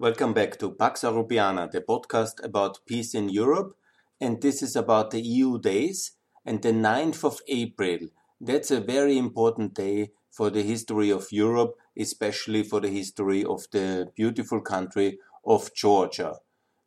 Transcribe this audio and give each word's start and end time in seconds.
Welcome 0.00 0.32
back 0.32 0.60
to 0.60 0.70
Pax 0.70 1.02
Europiana, 1.02 1.68
the 1.68 1.80
podcast 1.80 2.44
about 2.44 2.78
peace 2.86 3.16
in 3.16 3.28
Europe. 3.28 3.76
And 4.20 4.40
this 4.40 4.62
is 4.62 4.76
about 4.76 5.10
the 5.10 5.20
EU 5.20 5.58
days 5.58 6.12
and 6.46 6.62
the 6.62 6.70
9th 6.70 7.24
of 7.24 7.40
April. 7.48 7.98
That's 8.40 8.70
a 8.70 8.80
very 8.80 9.18
important 9.18 9.74
day 9.74 10.10
for 10.30 10.50
the 10.50 10.62
history 10.62 11.10
of 11.10 11.32
Europe, 11.32 11.74
especially 11.98 12.62
for 12.62 12.78
the 12.78 12.90
history 12.90 13.44
of 13.44 13.66
the 13.72 14.12
beautiful 14.14 14.60
country 14.60 15.18
of 15.44 15.74
Georgia. 15.74 16.36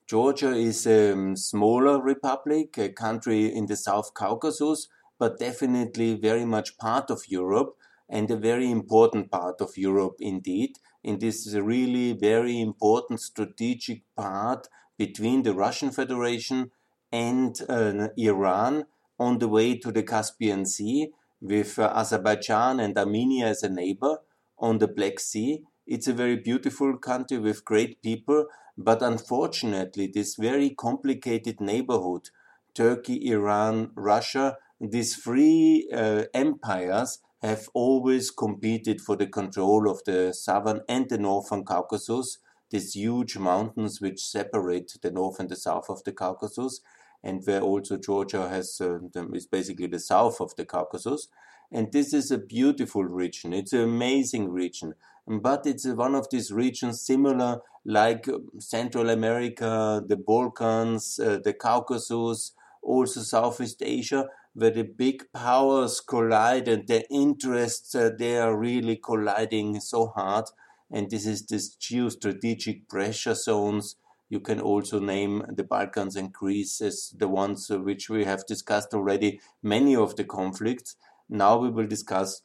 Georgia 0.08 0.52
is 0.52 0.88
a 0.88 1.12
um, 1.12 1.36
smaller 1.36 2.02
republic, 2.02 2.78
a 2.78 2.88
country 2.88 3.54
in 3.54 3.66
the 3.66 3.76
South 3.76 4.14
Caucasus, 4.14 4.88
but 5.20 5.38
definitely 5.38 6.16
very 6.16 6.46
much 6.46 6.78
part 6.78 7.12
of 7.12 7.28
Europe 7.28 7.76
and 8.08 8.32
a 8.32 8.38
very 8.38 8.72
important 8.72 9.30
part 9.30 9.60
of 9.60 9.78
Europe 9.78 10.16
indeed 10.22 10.78
in 11.04 11.20
this 11.20 11.54
really 11.56 12.14
very 12.14 12.60
important 12.60 13.20
strategic 13.20 14.04
part 14.16 14.68
between 14.98 15.44
the 15.44 15.54
Russian 15.54 15.92
Federation 15.92 16.72
and 17.12 17.60
uh, 17.68 18.10
Iran 18.18 18.86
on 19.20 19.40
the 19.40 19.48
way 19.48 19.78
to 19.78 19.92
the 19.92 20.04
Caspian 20.04 20.66
Sea 20.66 21.12
with 21.42 21.80
uh, 21.80 21.92
Azerbaijan 21.96 22.80
and 22.80 22.98
Armenia 22.98 23.48
as 23.48 23.64
a 23.64 23.70
neighbor 23.70 24.20
on 24.60 24.78
the 24.78 24.88
Black 24.88 25.20
Sea. 25.20 25.64
It's 25.88 26.08
a 26.08 26.14
very 26.14 26.38
beautiful 26.38 26.98
country 26.98 27.40
with 27.40 27.66
great 27.66 28.02
people, 28.02 28.46
but 28.78 29.02
unfortunately, 29.02 30.08
this 30.08 30.36
very 30.36 30.70
complicated 30.70 31.60
neighborhood, 31.60 32.30
Turkey, 32.74 33.30
Iran, 33.30 33.92
Russia, 33.96 34.58
these 34.80 35.16
three 35.16 35.90
uh, 35.94 36.24
empires 36.34 37.20
have 37.42 37.70
always 37.74 38.30
competed 38.30 39.02
for 39.02 39.16
the 39.16 39.28
control 39.28 39.90
of 39.90 40.04
the 40.06 40.34
southern 40.34 40.82
and 40.88 41.10
the 41.10 41.18
northern 41.18 41.64
Caucasus, 41.64 42.38
these 42.70 42.94
huge 42.96 43.38
mountains 43.38 44.00
which 44.00 44.24
separate 44.24 44.94
the 45.02 45.12
north 45.12 45.40
and 45.40 45.50
the 45.50 45.56
south 45.56 45.90
of 45.90 46.04
the 46.04 46.12
Caucasus, 46.12 46.82
and 47.24 47.46
where 47.46 47.62
also 47.62 47.98
Georgia 47.98 48.48
has 48.50 48.80
uh, 48.80 49.00
is 49.34 49.48
basically 49.48 49.88
the 49.88 50.00
south 50.00 50.40
of 50.40 50.56
the 50.56 50.66
Caucasus. 50.66 51.28
And 51.72 51.92
this 51.92 52.14
is 52.14 52.32
a 52.32 52.38
beautiful 52.38 53.04
region. 53.06 53.54
It's 53.54 53.74
an 53.74 53.82
amazing 53.82 54.50
region, 54.50 54.94
but 55.26 55.66
it's 55.66 55.86
one 55.88 56.16
of 56.16 56.30
these 56.30 56.52
regions 56.52 57.02
similar 57.02 57.62
like 57.86 58.28
Central 58.60 59.10
America, 59.10 60.04
the 60.06 60.18
Balkans, 60.18 61.20
uh, 61.20 61.40
the 61.44 61.54
Caucasus, 61.54 62.52
also 62.84 63.22
Southeast 63.22 63.82
Asia, 63.82 64.28
where 64.54 64.72
the 64.72 64.84
big 64.84 65.32
powers 65.32 66.00
collide 66.02 66.68
and 66.68 66.88
their 66.88 67.04
interests 67.10 67.96
uh, 67.96 68.10
they 68.18 68.38
are 68.38 68.58
really 68.58 68.98
colliding 68.98 69.80
so 69.80 70.08
hard. 70.08 70.46
And 70.90 71.10
this 71.10 71.26
is 71.26 71.46
this 71.46 71.76
geostrategic 71.78 72.90
pressure 72.90 73.36
zones. 73.36 73.96
You 74.30 74.40
can 74.42 74.60
also 74.60 75.00
name 75.00 75.46
the 75.50 75.64
balkans 75.64 76.16
and 76.16 76.34
greece 76.34 76.82
as 76.82 77.14
the 77.18 77.28
ones 77.28 77.70
uh, 77.72 77.80
which 77.80 78.10
we 78.10 78.26
have 78.26 78.46
discussed 78.46 78.94
already 78.94 79.40
many 79.64 79.96
of 79.96 80.16
the 80.16 80.24
conflicts. 80.26 80.96
Now 81.30 81.58
we 81.58 81.70
will 81.70 81.88
discuss 81.88 82.42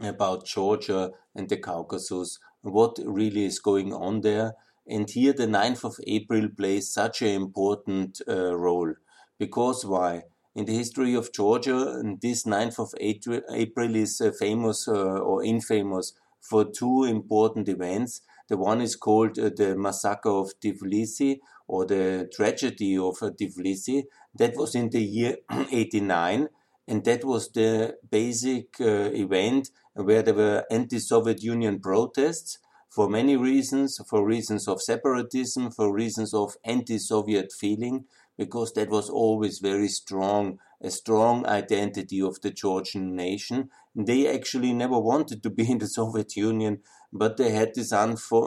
about 0.00 0.46
georgia 0.46 1.10
and 1.34 1.48
the 1.48 1.56
caucasus 1.56 2.38
what 2.62 2.98
really 3.04 3.44
is 3.44 3.58
going 3.58 3.92
on 3.92 4.20
there. 4.20 4.54
And 4.86 5.08
here 5.08 5.32
the 5.32 5.46
9th 5.46 5.84
of 5.84 5.96
april 6.06 6.48
plays 6.48 6.92
such 6.92 7.22
an 7.22 7.28
important 7.28 8.20
uh, 8.28 8.54
role. 8.56 8.94
Because 9.38 9.84
why 9.84 10.24
in 10.54 10.66
the 10.66 10.76
history 10.76 11.14
of 11.14 11.32
Georgia, 11.32 12.02
this 12.20 12.44
9th 12.44 12.78
of 12.78 12.94
April 13.00 13.96
is 13.96 14.20
uh, 14.20 14.30
famous 14.38 14.86
uh, 14.86 14.92
or 14.92 15.42
infamous 15.42 16.12
for 16.40 16.64
two 16.64 17.04
important 17.04 17.68
events. 17.68 18.20
The 18.48 18.58
one 18.58 18.80
is 18.82 18.96
called 18.96 19.38
uh, 19.38 19.50
the 19.56 19.76
massacre 19.76 20.28
of 20.28 20.52
Tbilisi 20.60 21.38
or 21.66 21.86
the 21.86 22.28
tragedy 22.34 22.98
of 22.98 23.16
Tbilisi. 23.18 24.04
That 24.34 24.56
was 24.56 24.74
in 24.74 24.90
the 24.90 25.02
year 25.02 25.38
89, 25.72 26.48
and 26.86 27.04
that 27.04 27.24
was 27.24 27.50
the 27.52 27.96
basic 28.10 28.76
event 28.78 29.70
where 29.94 30.22
there 30.22 30.34
were 30.34 30.64
anti-Soviet 30.70 31.42
Union 31.42 31.80
protests 31.80 32.58
for 32.92 33.08
many 33.08 33.36
reasons, 33.38 33.98
for 34.06 34.26
reasons 34.26 34.68
of 34.68 34.82
separatism, 34.82 35.70
for 35.70 35.90
reasons 35.90 36.34
of 36.34 36.56
anti-Soviet 36.62 37.50
feeling, 37.50 38.04
because 38.44 38.72
that 38.74 38.90
was 38.90 39.08
always 39.08 39.58
very 39.58 39.88
strong, 39.88 40.58
a 40.80 40.90
strong 40.90 41.46
identity 41.46 42.20
of 42.20 42.40
the 42.40 42.50
Georgian 42.50 43.14
nation. 43.14 43.70
They 43.94 44.20
actually 44.36 44.72
never 44.72 44.98
wanted 44.98 45.42
to 45.42 45.50
be 45.50 45.70
in 45.70 45.78
the 45.78 45.86
Soviet 45.98 46.36
Union, 46.36 46.74
but 47.12 47.36
they 47.36 47.50
had 47.50 47.74
this 47.74 47.92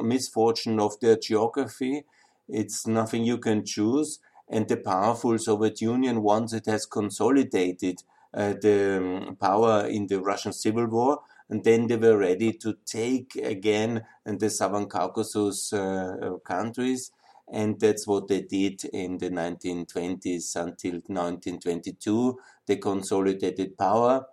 misfortune 0.04 0.80
of 0.80 1.00
their 1.00 1.18
geography. 1.18 2.04
It's 2.48 2.86
nothing 2.88 3.24
you 3.24 3.38
can 3.38 3.66
choose. 3.66 4.20
And 4.48 4.68
the 4.68 4.78
powerful 4.78 5.38
Soviet 5.40 5.82
Union, 5.82 6.22
once 6.22 6.54
it 6.54 6.66
has 6.68 6.86
consolidated 6.86 8.04
uh, 8.34 8.54
the 8.62 8.98
um, 8.98 9.36
power 9.38 9.88
in 9.88 10.08
the 10.08 10.20
Russian 10.20 10.54
Civil 10.54 10.88
War, 10.88 11.22
and 11.50 11.64
then 11.64 11.88
they 11.88 11.96
were 11.96 12.18
ready 12.18 12.52
to 12.54 12.76
take 12.86 13.36
again 13.36 14.04
the 14.26 14.50
Southern 14.50 14.88
Caucasus 14.88 15.72
uh, 15.74 16.38
countries 16.44 17.12
and 17.52 17.80
that's 17.80 18.08
what 18.08 18.28
they 18.28 18.42
did 18.42 18.84
in 18.86 19.18
the 19.18 19.30
1920s 19.30 20.56
until 20.56 20.94
1922. 20.94 22.40
They 22.66 22.78
consolidated 22.78 23.78
power. 23.78 24.26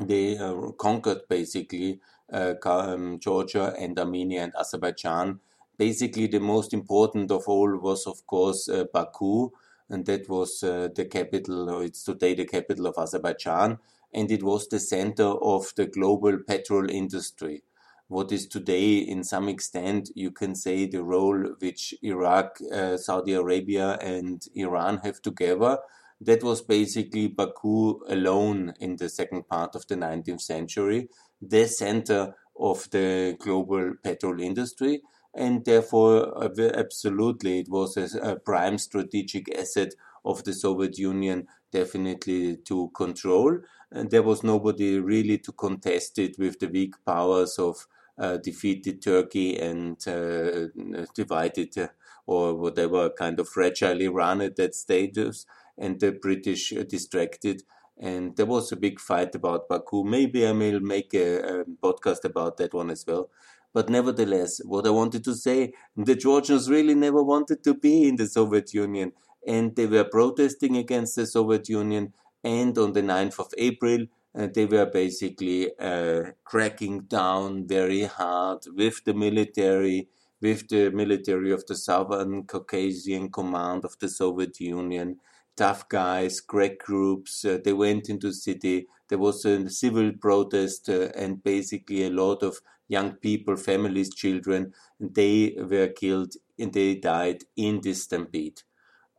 They 0.00 0.38
uh, 0.38 0.72
conquered 0.72 1.28
basically 1.28 2.00
uh, 2.32 2.54
um, 2.64 3.18
Georgia 3.20 3.74
and 3.78 3.98
Armenia 3.98 4.42
and 4.42 4.52
Azerbaijan. 4.58 5.40
Basically, 5.76 6.26
the 6.26 6.40
most 6.40 6.72
important 6.74 7.30
of 7.30 7.44
all 7.46 7.76
was, 7.78 8.06
of 8.06 8.26
course, 8.26 8.68
uh, 8.68 8.84
Baku, 8.92 9.50
and 9.88 10.04
that 10.06 10.28
was 10.28 10.62
uh, 10.62 10.88
the 10.94 11.04
capital, 11.04 11.80
it's 11.80 12.02
today 12.02 12.34
the 12.34 12.44
capital 12.44 12.86
of 12.86 12.98
Azerbaijan, 12.98 13.78
and 14.12 14.30
it 14.30 14.42
was 14.42 14.68
the 14.68 14.80
center 14.80 15.24
of 15.24 15.72
the 15.76 15.86
global 15.86 16.38
petrol 16.38 16.90
industry 16.90 17.62
what 18.08 18.32
is 18.32 18.46
today, 18.46 18.96
in 18.96 19.22
some 19.22 19.48
extent, 19.48 20.10
you 20.14 20.30
can 20.30 20.54
say 20.54 20.86
the 20.86 21.02
role 21.02 21.54
which 21.58 21.94
Iraq, 22.02 22.58
uh, 22.72 22.96
Saudi 22.96 23.34
Arabia, 23.34 23.98
and 24.00 24.42
Iran 24.54 24.98
have 25.04 25.20
together. 25.20 25.78
That 26.20 26.42
was 26.42 26.62
basically 26.62 27.28
Baku 27.28 28.00
alone 28.08 28.72
in 28.80 28.96
the 28.96 29.10
second 29.10 29.46
part 29.46 29.76
of 29.76 29.86
the 29.86 29.94
19th 29.94 30.40
century, 30.40 31.08
the 31.40 31.68
center 31.68 32.34
of 32.58 32.88
the 32.90 33.36
global 33.38 33.92
petrol 34.02 34.40
industry. 34.40 35.02
And 35.34 35.64
therefore, 35.64 36.42
absolutely, 36.58 37.60
it 37.60 37.68
was 37.68 37.96
a, 37.96 38.36
prime 38.36 38.78
strategic 38.78 39.54
asset 39.54 39.92
of 40.24 40.42
the 40.44 40.54
Soviet 40.54 40.98
Union, 40.98 41.46
definitely 41.70 42.56
to 42.64 42.90
control. 42.96 43.58
And 43.92 44.10
there 44.10 44.22
was 44.22 44.42
nobody 44.42 44.98
really 44.98 45.38
to 45.38 45.52
contest 45.52 46.18
it 46.18 46.38
with 46.38 46.58
the 46.58 46.68
weak 46.68 46.94
powers 47.04 47.58
of 47.58 47.86
defeated 48.18 49.02
Turkey 49.02 49.56
and 49.58 49.96
uh, 50.06 50.68
divided 51.14 51.76
uh, 51.78 51.88
or 52.26 52.54
whatever 52.54 53.10
kind 53.10 53.40
of 53.40 53.48
fragile 53.48 54.00
Iran 54.00 54.40
at 54.42 54.56
that 54.56 54.74
status, 54.74 55.46
and 55.78 55.98
the 56.00 56.12
British 56.12 56.70
distracted. 56.88 57.62
And 57.98 58.36
there 58.36 58.46
was 58.46 58.70
a 58.70 58.76
big 58.76 59.00
fight 59.00 59.34
about 59.34 59.68
Baku. 59.68 60.04
Maybe 60.04 60.46
I 60.46 60.52
will 60.52 60.80
make 60.80 61.14
a, 61.14 61.60
a 61.60 61.64
podcast 61.64 62.24
about 62.24 62.58
that 62.58 62.74
one 62.74 62.90
as 62.90 63.04
well. 63.06 63.30
But 63.72 63.88
nevertheless, 63.88 64.60
what 64.64 64.86
I 64.86 64.90
wanted 64.90 65.24
to 65.24 65.34
say, 65.34 65.72
the 65.96 66.14
Georgians 66.14 66.70
really 66.70 66.94
never 66.94 67.22
wanted 67.22 67.62
to 67.64 67.74
be 67.74 68.08
in 68.08 68.16
the 68.16 68.26
Soviet 68.26 68.72
Union. 68.74 69.12
And 69.46 69.74
they 69.74 69.86
were 69.86 70.04
protesting 70.04 70.76
against 70.76 71.16
the 71.16 71.26
Soviet 71.26 71.68
Union. 71.68 72.12
And 72.44 72.76
on 72.78 72.92
the 72.92 73.02
9th 73.02 73.38
of 73.40 73.52
April, 73.58 74.02
uh, 74.02 74.06
they 74.34 74.66
were 74.66 74.86
basically 74.86 75.70
uh, 75.78 76.32
cracking 76.44 77.02
down 77.02 77.66
very 77.66 78.04
hard 78.04 78.60
with 78.74 79.04
the 79.04 79.14
military, 79.14 80.08
with 80.40 80.68
the 80.68 80.90
military 80.90 81.52
of 81.52 81.66
the 81.66 81.76
Southern 81.76 82.44
Caucasian 82.44 83.30
Command 83.30 83.84
of 83.84 83.98
the 83.98 84.08
Soviet 84.08 84.60
Union. 84.60 85.18
Tough 85.56 85.88
guys, 85.88 86.40
crack 86.40 86.78
groups. 86.78 87.44
Uh, 87.44 87.58
they 87.64 87.72
went 87.72 88.08
into 88.08 88.32
city. 88.32 88.86
There 89.08 89.18
was 89.18 89.44
a 89.44 89.68
civil 89.70 90.12
protest, 90.12 90.88
uh, 90.88 91.08
and 91.16 91.42
basically 91.42 92.04
a 92.04 92.10
lot 92.10 92.42
of 92.42 92.60
young 92.88 93.12
people, 93.12 93.56
families, 93.56 94.14
children, 94.14 94.72
they 94.98 95.56
were 95.58 95.88
killed 95.88 96.34
and 96.58 96.72
they 96.72 96.94
died 96.94 97.44
in 97.56 97.80
this 97.82 98.04
stampede. 98.04 98.62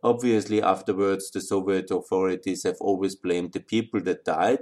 Obviously, 0.04 0.62
afterwards, 0.62 1.30
the 1.32 1.42
Soviet 1.42 1.92
authorities 1.92 2.64
have 2.64 2.78
always 2.80 3.16
blamed 3.16 3.54
the 3.54 3.60
people 3.60 4.02
that 4.02 4.26
died 4.26 4.60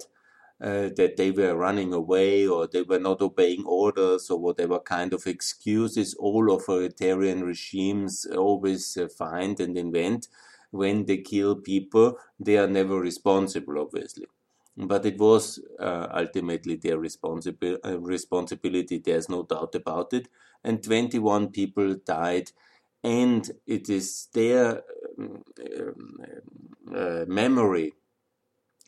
uh, 0.61 0.89
that 0.95 1.15
they 1.17 1.31
were 1.31 1.55
running 1.55 1.93
away 1.93 2.47
or 2.47 2.67
they 2.67 2.81
were 2.81 2.99
not 2.99 3.21
obeying 3.21 3.63
orders 3.65 4.29
or 4.29 4.39
whatever 4.39 4.79
kind 4.79 5.13
of 5.13 5.27
excuses 5.27 6.15
all 6.15 6.51
authoritarian 6.55 7.43
regimes 7.43 8.25
always 8.35 8.97
uh, 8.97 9.07
find 9.07 9.59
and 9.59 9.77
invent 9.77 10.27
when 10.71 11.05
they 11.05 11.17
kill 11.17 11.55
people 11.55 12.17
they 12.39 12.57
are 12.57 12.67
never 12.67 12.99
responsible 12.99 13.79
obviously 13.79 14.25
but 14.75 15.05
it 15.05 15.17
was 15.17 15.59
uh, 15.79 16.07
ultimately 16.13 16.75
their 16.75 16.97
responsibi- 16.97 17.79
uh, 17.83 17.99
responsibility. 17.99 18.99
There's 18.99 19.27
no 19.27 19.41
doubt 19.41 19.73
about 19.73 20.13
it. 20.13 20.27
And 20.63 20.83
21 20.83 21.49
people 21.49 21.95
died, 22.05 22.51
and 23.03 23.49
it 23.65 23.89
is 23.89 24.27
their 24.33 24.83
um, 25.17 25.43
uh, 26.95 27.25
memory 27.27 27.93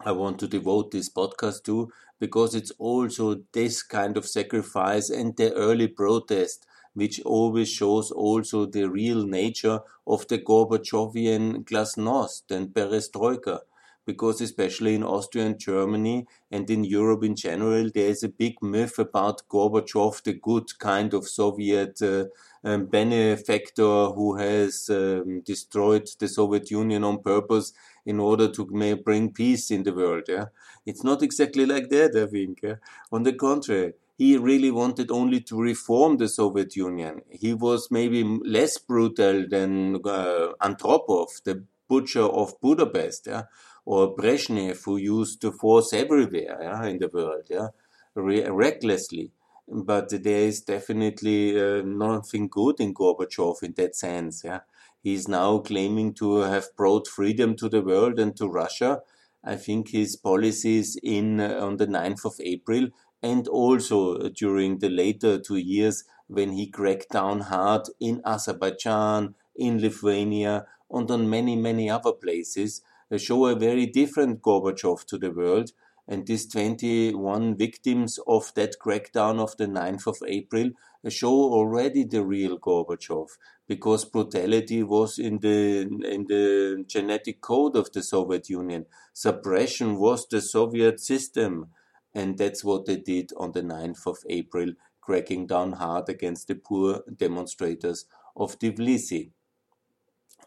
I 0.01 0.11
want 0.11 0.39
to 0.39 0.47
devote 0.47 0.91
this 0.91 1.09
podcast 1.09 1.63
to 1.65 1.91
because 2.19 2.55
it's 2.55 2.71
also 2.79 3.43
this 3.53 3.81
kind 3.83 4.17
of 4.17 4.27
sacrifice 4.27 5.09
and 5.09 5.35
the 5.37 5.53
early 5.53 5.87
protest 5.87 6.65
which 6.93 7.21
always 7.21 7.69
shows 7.69 8.11
also 8.11 8.65
the 8.65 8.89
real 8.89 9.25
nature 9.25 9.79
of 10.07 10.27
the 10.27 10.37
Gorbachevian 10.39 11.63
glasnost 11.63 12.49
and 12.49 12.73
perestroika. 12.73 13.59
Because 14.05 14.41
especially 14.41 14.95
in 14.95 15.03
Austria 15.03 15.45
and 15.45 15.59
Germany 15.59 16.25
and 16.49 16.67
in 16.69 16.83
Europe 16.83 17.23
in 17.23 17.35
general, 17.35 17.91
there 17.93 18.07
is 18.09 18.23
a 18.23 18.29
big 18.29 18.55
myth 18.61 18.97
about 18.97 19.47
Gorbachev, 19.47 20.23
the 20.23 20.33
good 20.33 20.79
kind 20.79 21.13
of 21.13 21.27
Soviet 21.27 22.01
uh, 22.01 22.25
um, 22.63 22.87
benefactor 22.87 24.07
who 24.07 24.35
has 24.37 24.89
um, 24.89 25.41
destroyed 25.41 26.09
the 26.19 26.27
Soviet 26.27 26.71
Union 26.71 27.03
on 27.03 27.21
purpose 27.21 27.71
in 28.05 28.19
order 28.19 28.49
to 28.49 28.65
bring 29.03 29.31
peace 29.33 29.71
in 29.71 29.83
the 29.83 29.93
world. 29.93 30.23
Yeah? 30.27 30.45
It's 30.85 31.03
not 31.03 31.21
exactly 31.21 31.65
like 31.65 31.89
that, 31.89 32.15
I 32.15 32.25
think. 32.27 32.59
Yeah? 32.63 32.75
On 33.11 33.23
the 33.23 33.33
contrary, 33.33 33.93
he 34.17 34.37
really 34.37 34.71
wanted 34.71 35.11
only 35.11 35.41
to 35.41 35.59
reform 35.59 36.17
the 36.17 36.27
Soviet 36.27 36.75
Union. 36.75 37.21
He 37.29 37.53
was 37.53 37.89
maybe 37.89 38.23
less 38.43 38.77
brutal 38.77 39.47
than 39.47 39.95
uh, 40.05 40.53
Andropov, 40.61 41.43
the 41.43 41.63
butcher 41.87 42.23
of 42.23 42.59
Budapest. 42.61 43.27
Yeah? 43.27 43.43
or 43.89 44.15
Brezhnev, 44.15 44.83
who 44.85 44.97
used 44.97 45.41
to 45.41 45.51
force 45.51 45.93
everywhere 45.93 46.59
yeah, 46.61 46.85
in 46.85 46.99
the 46.99 47.09
world, 47.11 47.45
yeah, 47.49 47.69
Re- 48.13 48.47
recklessly. 48.47 49.31
But 49.67 50.09
there 50.23 50.43
is 50.47 50.61
definitely 50.61 51.59
uh, 51.59 51.81
nothing 51.81 52.49
good 52.49 52.79
in 52.79 52.93
Gorbachev 52.93 53.63
in 53.63 53.73
that 53.77 53.95
sense. 53.95 54.43
Yeah, 54.43 54.59
he's 55.01 55.27
now 55.27 55.59
claiming 55.59 56.13
to 56.15 56.37
have 56.41 56.75
brought 56.75 57.07
freedom 57.07 57.55
to 57.57 57.69
the 57.69 57.81
world 57.81 58.19
and 58.19 58.35
to 58.37 58.47
Russia. 58.47 59.01
I 59.43 59.55
think 59.55 59.89
his 59.89 60.15
policies 60.15 60.97
in 61.01 61.39
uh, 61.39 61.59
on 61.61 61.77
the 61.77 61.87
9th 61.87 62.25
of 62.25 62.35
April 62.39 62.89
and 63.21 63.47
also 63.47 64.29
during 64.29 64.79
the 64.79 64.89
later 64.89 65.39
two 65.39 65.57
years 65.57 66.03
when 66.27 66.51
he 66.51 66.69
cracked 66.69 67.09
down 67.09 67.41
hard 67.41 67.83
in 67.99 68.21
Azerbaijan, 68.25 69.35
in 69.55 69.81
Lithuania, 69.81 70.65
and 70.91 71.09
on 71.11 71.29
many, 71.29 71.55
many 71.55 71.89
other 71.89 72.13
places, 72.13 72.81
show 73.17 73.47
a 73.47 73.55
very 73.55 73.85
different 73.85 74.41
Gorbachev 74.41 75.05
to 75.05 75.17
the 75.17 75.31
world. 75.31 75.71
And 76.11 76.25
these 76.25 76.47
21 76.47 77.55
victims 77.55 78.17
of 78.25 78.51
that 78.55 78.77
crackdown 78.83 79.39
of 79.39 79.55
the 79.57 79.67
9th 79.67 80.07
of 80.07 80.17
April 80.25 80.71
show 81.07 81.29
already 81.29 82.03
the 82.03 82.23
real 82.23 82.57
Gorbachev 82.57 83.27
because 83.67 84.05
brutality 84.05 84.81
was 84.81 85.19
in 85.19 85.37
the 85.37 85.81
in 85.81 86.25
the 86.27 86.83
genetic 86.87 87.41
code 87.41 87.75
of 87.75 87.91
the 87.91 88.01
Soviet 88.01 88.49
Union. 88.49 88.87
Suppression 89.13 89.97
was 89.97 90.27
the 90.27 90.41
Soviet 90.41 90.99
system, 90.99 91.67
and 92.15 92.39
that's 92.39 92.63
what 92.63 92.87
they 92.87 92.97
did 92.97 93.29
on 93.37 93.51
the 93.51 93.61
9th 93.61 94.07
of 94.07 94.17
April, 94.27 94.73
cracking 94.99 95.45
down 95.45 95.73
hard 95.73 96.09
against 96.09 96.47
the 96.47 96.55
poor 96.55 97.03
demonstrators 97.15 98.05
of 98.35 98.57
Tbilisi. 98.57 99.29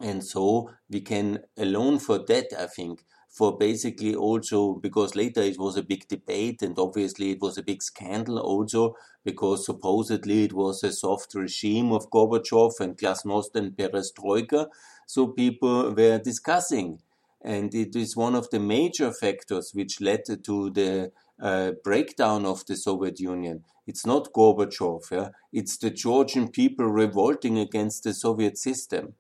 And 0.01 0.25
so 0.25 0.71
we 0.91 1.03
can 1.03 1.45
alone 1.57 2.01
for 2.01 2.19
that, 2.19 2.49
I 2.59 2.67
think, 2.67 3.05
for 3.33 3.57
basically 3.57 4.15
also 4.15 4.75
because 4.75 5.17
later 5.17 5.41
it 5.41 5.59
was 5.59 5.79
a 5.79 5.83
big 5.83 6.07
debate 6.07 6.61
and 6.61 6.79
obviously 6.79 7.31
it 7.31 7.41
was 7.41 7.57
a 7.57 7.63
big 7.63 7.83
scandal 7.83 8.39
also 8.39 8.95
because 9.25 9.65
supposedly 9.65 10.45
it 10.45 10.53
was 10.53 10.85
a 10.85 10.93
soft 10.93 11.35
regime 11.35 11.93
of 11.93 12.11
Gorbachev 12.11 12.79
and 12.81 12.99
Glasnost 12.99 13.55
and 13.55 13.75
Perestroika. 13.75 14.67
So 15.07 15.29
people 15.29 15.95
were 15.95 16.19
discussing. 16.19 17.01
And 17.45 17.75
it 17.75 17.97
is 17.97 18.17
one 18.17 18.37
of 18.37 18.51
the 18.51 18.61
major 18.61 19.13
factors 19.13 19.73
which 19.75 20.01
led 20.01 20.27
to 20.27 20.71
the 20.71 21.11
uh, 21.41 21.73
breakdown 21.83 22.45
of 22.47 22.65
the 22.67 22.77
Soviet 22.77 23.19
Union. 23.19 23.65
It's 23.87 24.07
not 24.07 24.33
Gorbachev, 24.33 25.11
yeah? 25.11 25.31
it's 25.53 25.77
the 25.79 25.91
Georgian 25.91 26.51
people 26.51 26.87
revolting 26.87 27.59
against 27.59 28.05
the 28.05 28.15
Soviet 28.15 28.59
system 28.59 29.15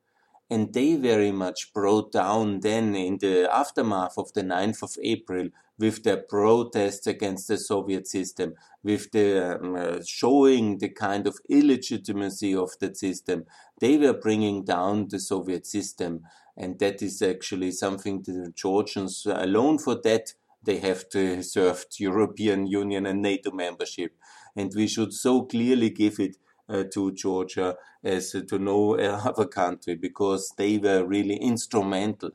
and 0.52 0.75
they 0.75 0.96
very 0.96 1.32
much 1.32 1.72
brought 1.72 2.12
down 2.12 2.60
then 2.60 2.94
in 2.94 3.16
the 3.19 3.49
aftermath 3.50 4.19
of 4.19 4.34
the 4.34 4.43
9th 4.43 4.82
of 4.82 4.93
April 5.02 5.49
with 5.78 6.04
their 6.04 6.19
protests 6.19 7.06
against 7.06 7.49
the 7.49 7.56
Soviet 7.56 8.06
system, 8.06 8.54
with 8.82 9.10
the 9.12 9.56
um, 9.56 9.75
uh, 9.75 10.00
showing 10.06 10.76
the 10.76 10.90
kind 10.90 11.26
of 11.26 11.38
illegitimacy 11.49 12.54
of 12.54 12.70
that 12.81 12.99
system. 12.99 13.46
They 13.81 13.96
were 13.96 14.12
bringing 14.12 14.62
down 14.64 15.08
the 15.08 15.20
Soviet 15.20 15.66
system, 15.66 16.20
and 16.55 16.78
that 16.81 17.00
is 17.00 17.22
actually 17.22 17.70
something 17.72 18.22
the 18.22 18.52
Georgians 18.55 19.25
alone 19.26 19.78
for 19.78 19.94
that 20.05 20.34
they 20.62 20.78
have 20.81 21.08
to 21.08 21.43
serve 21.43 21.87
European 21.98 22.66
Union 22.66 23.06
and 23.06 23.22
NATO 23.22 23.50
membership, 23.50 24.12
and 24.55 24.70
we 24.76 24.87
should 24.87 25.14
so 25.14 25.43
clearly 25.43 25.88
give 25.88 26.20
it 26.20 26.37
to 26.68 27.12
Georgia 27.12 27.76
as 28.02 28.32
to 28.32 28.58
no 28.58 28.96
other 28.98 29.46
country 29.46 29.94
because 29.94 30.52
they 30.56 30.78
were 30.78 31.04
really 31.04 31.36
instrumental. 31.36 32.30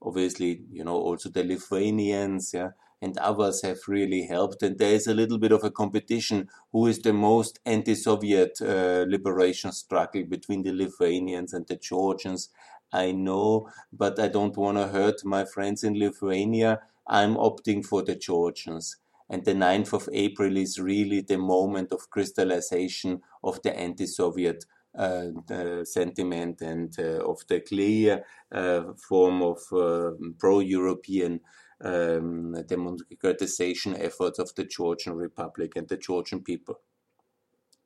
Obviously, 0.00 0.62
you 0.70 0.84
know, 0.84 0.96
also 0.96 1.28
the 1.28 1.44
Lithuanians, 1.44 2.52
yeah, 2.52 2.70
and 3.00 3.18
others 3.18 3.62
have 3.62 3.78
really 3.88 4.26
helped. 4.26 4.62
And 4.62 4.78
there 4.78 4.94
is 4.94 5.06
a 5.06 5.14
little 5.14 5.38
bit 5.38 5.52
of 5.52 5.64
a 5.64 5.70
competition 5.70 6.48
who 6.72 6.86
is 6.86 7.00
the 7.00 7.12
most 7.12 7.58
anti 7.66 7.94
Soviet 7.94 8.60
uh, 8.60 9.04
liberation 9.08 9.72
struggle 9.72 10.24
between 10.24 10.62
the 10.62 10.72
Lithuanians 10.72 11.52
and 11.52 11.66
the 11.66 11.76
Georgians. 11.76 12.48
I 12.92 13.12
know, 13.12 13.68
but 13.92 14.18
I 14.18 14.28
don't 14.28 14.56
want 14.56 14.78
to 14.78 14.88
hurt 14.88 15.24
my 15.24 15.44
friends 15.44 15.82
in 15.82 15.98
Lithuania. 15.98 16.80
I'm 17.06 17.34
opting 17.34 17.84
for 17.84 18.02
the 18.02 18.14
Georgians. 18.14 18.96
And 19.30 19.44
the 19.44 19.54
9th 19.54 19.92
of 19.92 20.08
April 20.12 20.56
is 20.56 20.78
really 20.78 21.20
the 21.20 21.38
moment 21.38 21.92
of 21.92 22.10
crystallization 22.10 23.20
of 23.42 23.62
the 23.62 23.76
anti 23.76 24.06
Soviet 24.06 24.64
uh, 24.98 25.84
sentiment 25.84 26.60
and 26.60 26.94
uh, 26.98 27.24
of 27.26 27.46
the 27.48 27.60
clear 27.60 28.24
uh, 28.50 28.82
form 29.08 29.42
of 29.42 29.58
uh, 29.72 30.10
pro 30.38 30.60
European 30.60 31.40
um, 31.82 32.54
democratization 32.66 33.96
efforts 33.96 34.38
of 34.38 34.54
the 34.54 34.64
Georgian 34.64 35.14
Republic 35.14 35.76
and 35.76 35.88
the 35.88 35.96
Georgian 35.96 36.42
people. 36.42 36.80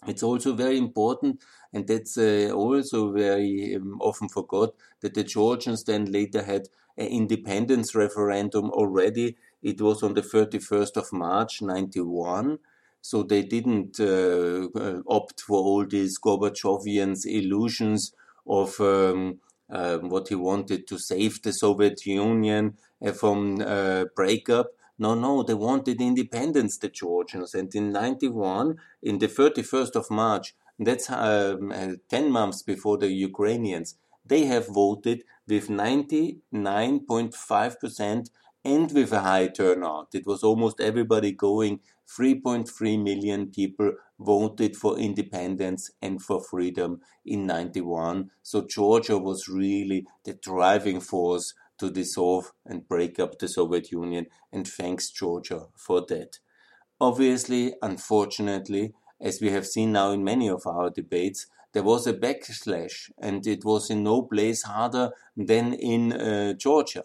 It's 0.06 0.22
also 0.22 0.52
very 0.52 0.78
important, 0.78 1.42
and 1.72 1.86
that's 1.86 2.18
uh, 2.18 2.50
also 2.54 3.12
very 3.12 3.74
um, 3.76 3.98
often 4.00 4.28
forgot, 4.28 4.74
that 5.00 5.14
the 5.14 5.24
Georgians 5.24 5.84
then 5.84 6.12
later 6.12 6.42
had 6.42 6.68
an 6.96 7.06
independence 7.06 7.94
referendum 7.94 8.70
already 8.70 9.36
it 9.62 9.80
was 9.80 10.02
on 10.02 10.14
the 10.14 10.22
31st 10.22 10.96
of 10.96 11.12
March 11.12 11.62
91. 11.62 12.58
So 13.00 13.22
they 13.22 13.42
didn't 13.42 14.00
uh, 14.00 14.68
uh, 14.74 15.00
opt 15.08 15.40
for 15.40 15.58
all 15.58 15.86
these 15.86 16.18
Gorbachevians 16.18 17.24
illusions 17.24 18.12
of 18.46 18.80
um, 18.80 19.38
uh, 19.70 19.98
what 19.98 20.28
he 20.28 20.34
wanted 20.34 20.86
to 20.88 20.98
save 20.98 21.42
the 21.42 21.52
Soviet 21.52 22.04
Union 22.06 22.76
uh, 23.04 23.12
from 23.12 23.60
uh, 23.60 24.06
breakup. 24.14 24.70
No, 24.98 25.14
no, 25.14 25.42
they 25.42 25.52
wanted 25.54 26.00
independence, 26.00 26.78
the 26.78 26.88
Georgians. 26.88 27.54
And 27.54 27.74
in 27.74 27.92
91, 27.92 28.76
in 29.02 29.18
the 29.18 29.28
31st 29.28 29.96
of 29.96 30.10
March, 30.10 30.54
that's 30.78 31.10
um, 31.10 31.72
uh, 31.72 31.96
10 32.08 32.30
months 32.30 32.62
before 32.62 32.96
the 32.98 33.08
Ukrainians, 33.08 33.96
they 34.24 34.44
have 34.46 34.68
voted 34.68 35.24
with 35.46 35.68
99.5% 35.68 38.30
and 38.66 38.90
with 38.92 39.12
a 39.12 39.20
high 39.20 39.46
turnout. 39.46 40.08
It 40.12 40.26
was 40.26 40.42
almost 40.42 40.80
everybody 40.80 41.30
going. 41.30 41.80
3.3 42.08 43.02
million 43.02 43.46
people 43.50 43.92
voted 44.18 44.76
for 44.76 44.98
independence 44.98 45.90
and 46.02 46.20
for 46.22 46.42
freedom 46.42 47.00
in 47.24 47.46
91. 47.46 48.30
So 48.42 48.66
Georgia 48.66 49.18
was 49.18 49.48
really 49.48 50.06
the 50.24 50.34
driving 50.34 51.00
force 51.00 51.54
to 51.78 51.90
dissolve 51.90 52.52
and 52.64 52.88
break 52.88 53.20
up 53.20 53.38
the 53.38 53.48
Soviet 53.48 53.92
Union, 53.92 54.26
and 54.52 54.66
thanks 54.66 55.10
Georgia 55.10 55.66
for 55.76 56.04
that. 56.08 56.38
Obviously, 57.00 57.74
unfortunately, 57.82 58.94
as 59.20 59.40
we 59.40 59.50
have 59.50 59.66
seen 59.66 59.92
now 59.92 60.10
in 60.10 60.24
many 60.24 60.48
of 60.48 60.66
our 60.66 60.90
debates, 60.90 61.46
there 61.72 61.82
was 61.82 62.06
a 62.06 62.14
backlash, 62.14 63.10
and 63.18 63.46
it 63.46 63.64
was 63.64 63.90
in 63.90 64.02
no 64.02 64.22
place 64.22 64.62
harder 64.62 65.10
than 65.36 65.74
in 65.74 66.12
uh, 66.12 66.54
Georgia 66.54 67.04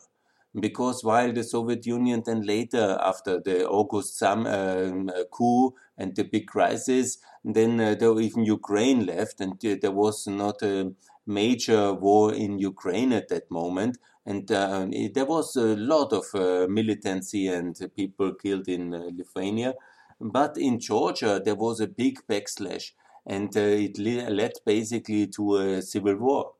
because 0.60 1.04
while 1.04 1.32
the 1.32 1.44
Soviet 1.44 1.86
Union 1.86 2.24
then 2.26 2.42
later, 2.42 2.98
after 3.02 3.40
the 3.40 3.68
August 3.68 4.18
Sam, 4.18 4.46
um, 4.46 5.10
coup 5.32 5.74
and 5.98 6.16
the 6.16 6.24
big 6.24 6.48
crisis, 6.48 7.18
then 7.44 7.80
uh, 7.80 7.96
there 7.96 8.20
even 8.20 8.44
Ukraine 8.46 9.06
left, 9.06 9.40
and 9.40 9.54
uh, 9.66 9.76
there 9.82 9.92
was 9.92 10.28
not 10.28 10.62
a 10.62 10.94
major 11.26 11.94
war 11.94 12.34
in 12.34 12.60
Ukraine 12.60 13.14
at 13.14 13.30
that 13.30 13.50
moment, 13.50 13.98
and 14.26 14.52
uh, 14.52 14.88
it, 14.92 15.14
there 15.14 15.26
was 15.26 15.56
a 15.56 15.76
lot 15.76 16.12
of 16.12 16.26
uh, 16.36 16.68
militancy 16.70 17.48
and 17.48 17.76
people 17.96 18.34
killed 18.34 18.68
in 18.68 18.94
uh, 18.94 19.10
Lithuania. 19.16 19.74
But 20.20 20.58
in 20.58 20.80
Georgia, 20.80 21.42
there 21.44 21.56
was 21.56 21.80
a 21.80 21.88
big 21.88 22.20
backslash, 22.30 22.92
and 23.26 23.56
uh, 23.56 23.60
it 23.60 23.98
led 23.98 24.54
basically 24.66 25.28
to 25.28 25.56
a 25.56 25.82
civil 25.82 26.18
war. 26.18 26.54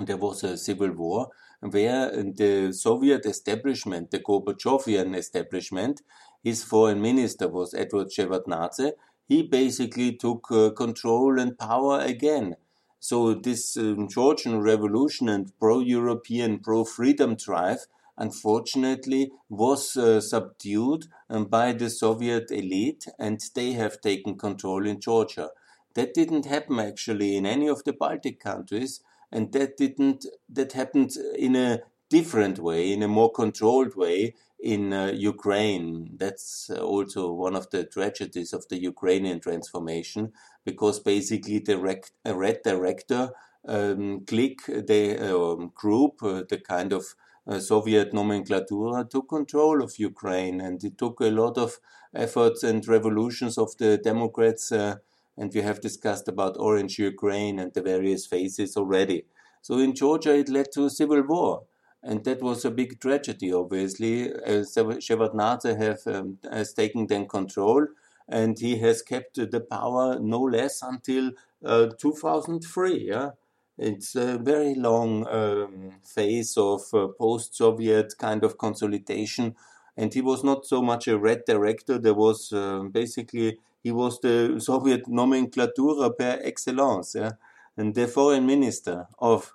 There 0.00 0.16
was 0.16 0.44
a 0.44 0.56
civil 0.56 0.92
war 0.92 1.30
where 1.60 2.10
the 2.10 2.72
Soviet 2.72 3.26
establishment, 3.26 4.10
the 4.10 4.20
Gorbachevian 4.20 5.16
establishment, 5.16 6.02
his 6.42 6.62
foreign 6.62 7.02
minister 7.02 7.48
was 7.48 7.74
Edward 7.74 8.08
Shevardnadze. 8.08 8.92
He 9.26 9.42
basically 9.42 10.16
took 10.16 10.50
uh, 10.50 10.70
control 10.70 11.38
and 11.38 11.58
power 11.58 12.00
again. 12.00 12.56
So 13.00 13.34
this 13.34 13.76
um, 13.76 14.08
Georgian 14.08 14.60
revolution 14.60 15.28
and 15.28 15.52
pro-European, 15.58 16.60
pro-freedom 16.60 17.36
drive 17.36 17.86
unfortunately 18.16 19.30
was 19.48 19.96
uh, 19.96 20.20
subdued 20.20 21.06
um, 21.30 21.44
by 21.44 21.72
the 21.72 21.88
Soviet 21.88 22.50
elite 22.50 23.06
and 23.18 23.40
they 23.54 23.72
have 23.72 24.00
taken 24.00 24.36
control 24.36 24.86
in 24.86 25.00
Georgia. 25.00 25.50
That 25.94 26.14
didn't 26.14 26.46
happen 26.46 26.80
actually 26.80 27.36
in 27.36 27.46
any 27.46 27.68
of 27.68 27.84
the 27.84 27.92
Baltic 27.92 28.40
countries 28.40 29.00
and 29.30 29.52
that 29.52 29.76
didn't 29.76 30.26
that 30.48 30.72
happened 30.72 31.12
in 31.36 31.56
a 31.56 31.80
different 32.10 32.58
way, 32.58 32.92
in 32.92 33.02
a 33.02 33.08
more 33.08 33.30
controlled 33.30 33.94
way 33.94 34.34
in 34.58 34.92
uh, 34.92 35.12
Ukraine. 35.14 36.10
That's 36.16 36.70
uh, 36.70 36.80
also 36.80 37.32
one 37.32 37.54
of 37.54 37.70
the 37.70 37.84
tragedies 37.84 38.52
of 38.52 38.66
the 38.68 38.80
Ukrainian 38.80 39.40
transformation, 39.40 40.32
because 40.64 41.00
basically 41.00 41.58
the 41.60 41.78
rec- 41.78 42.10
red 42.24 42.62
director 42.64 43.30
um, 43.66 44.24
clique, 44.24 44.64
the 44.66 45.18
um, 45.32 45.72
group, 45.74 46.22
uh, 46.22 46.42
the 46.48 46.58
kind 46.58 46.92
of 46.92 47.14
uh, 47.46 47.58
Soviet 47.58 48.12
nomenclatura 48.12 49.08
took 49.08 49.28
control 49.28 49.82
of 49.82 49.98
Ukraine, 49.98 50.60
and 50.60 50.82
it 50.82 50.96
took 50.98 51.20
a 51.20 51.30
lot 51.30 51.58
of 51.58 51.78
efforts 52.14 52.62
and 52.62 52.86
revolutions 52.88 53.58
of 53.58 53.76
the 53.76 53.98
Democrats 53.98 54.72
uh, 54.72 54.96
and 55.38 55.54
we 55.54 55.62
have 55.62 55.80
discussed 55.80 56.28
about 56.28 56.56
Orange 56.58 56.98
Ukraine 56.98 57.58
and 57.58 57.72
the 57.72 57.82
various 57.82 58.26
phases 58.26 58.76
already. 58.76 59.24
So 59.62 59.78
in 59.78 59.94
Georgia, 59.94 60.34
it 60.34 60.48
led 60.48 60.72
to 60.72 60.86
a 60.86 60.90
civil 60.90 61.22
war. 61.22 61.64
And 62.02 62.24
that 62.24 62.42
was 62.42 62.64
a 62.64 62.70
big 62.70 63.00
tragedy, 63.00 63.52
obviously. 63.52 64.32
Uh, 64.32 64.64
Shevardnadze 65.06 65.76
have, 65.78 66.00
um, 66.06 66.38
has 66.50 66.72
taken 66.72 67.06
then 67.06 67.26
control, 67.26 67.86
and 68.28 68.58
he 68.58 68.78
has 68.78 69.02
kept 69.02 69.34
the 69.36 69.60
power 69.60 70.18
no 70.18 70.40
less 70.42 70.82
until 70.82 71.32
uh, 71.64 71.88
2003. 71.98 73.08
Yeah? 73.08 73.30
It's 73.78 74.16
a 74.16 74.38
very 74.38 74.74
long 74.74 75.26
um, 75.28 76.00
phase 76.04 76.56
of 76.56 76.82
uh, 76.92 77.08
post 77.18 77.56
Soviet 77.56 78.14
kind 78.18 78.42
of 78.44 78.58
consolidation. 78.58 79.54
And 79.98 80.14
he 80.14 80.20
was 80.20 80.44
not 80.44 80.64
so 80.64 80.80
much 80.80 81.08
a 81.08 81.18
red 81.18 81.42
director, 81.44 81.98
there 81.98 82.14
was 82.14 82.52
um, 82.52 82.90
basically 82.90 83.58
he 83.82 83.90
was 83.90 84.20
the 84.20 84.60
Soviet 84.60 85.06
nomenclatura 85.06 86.16
per 86.16 86.38
excellence, 86.42 87.16
yeah? 87.16 87.32
and 87.76 87.94
the 87.94 88.06
foreign 88.06 88.46
minister 88.46 89.08
of 89.18 89.54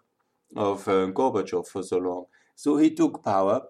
of 0.55 0.87
uh, 0.87 1.07
Gorbachev 1.07 1.65
for 1.67 1.81
so 1.81 1.97
long. 1.97 2.25
So 2.55 2.77
he 2.77 2.93
took 2.93 3.23
power, 3.23 3.61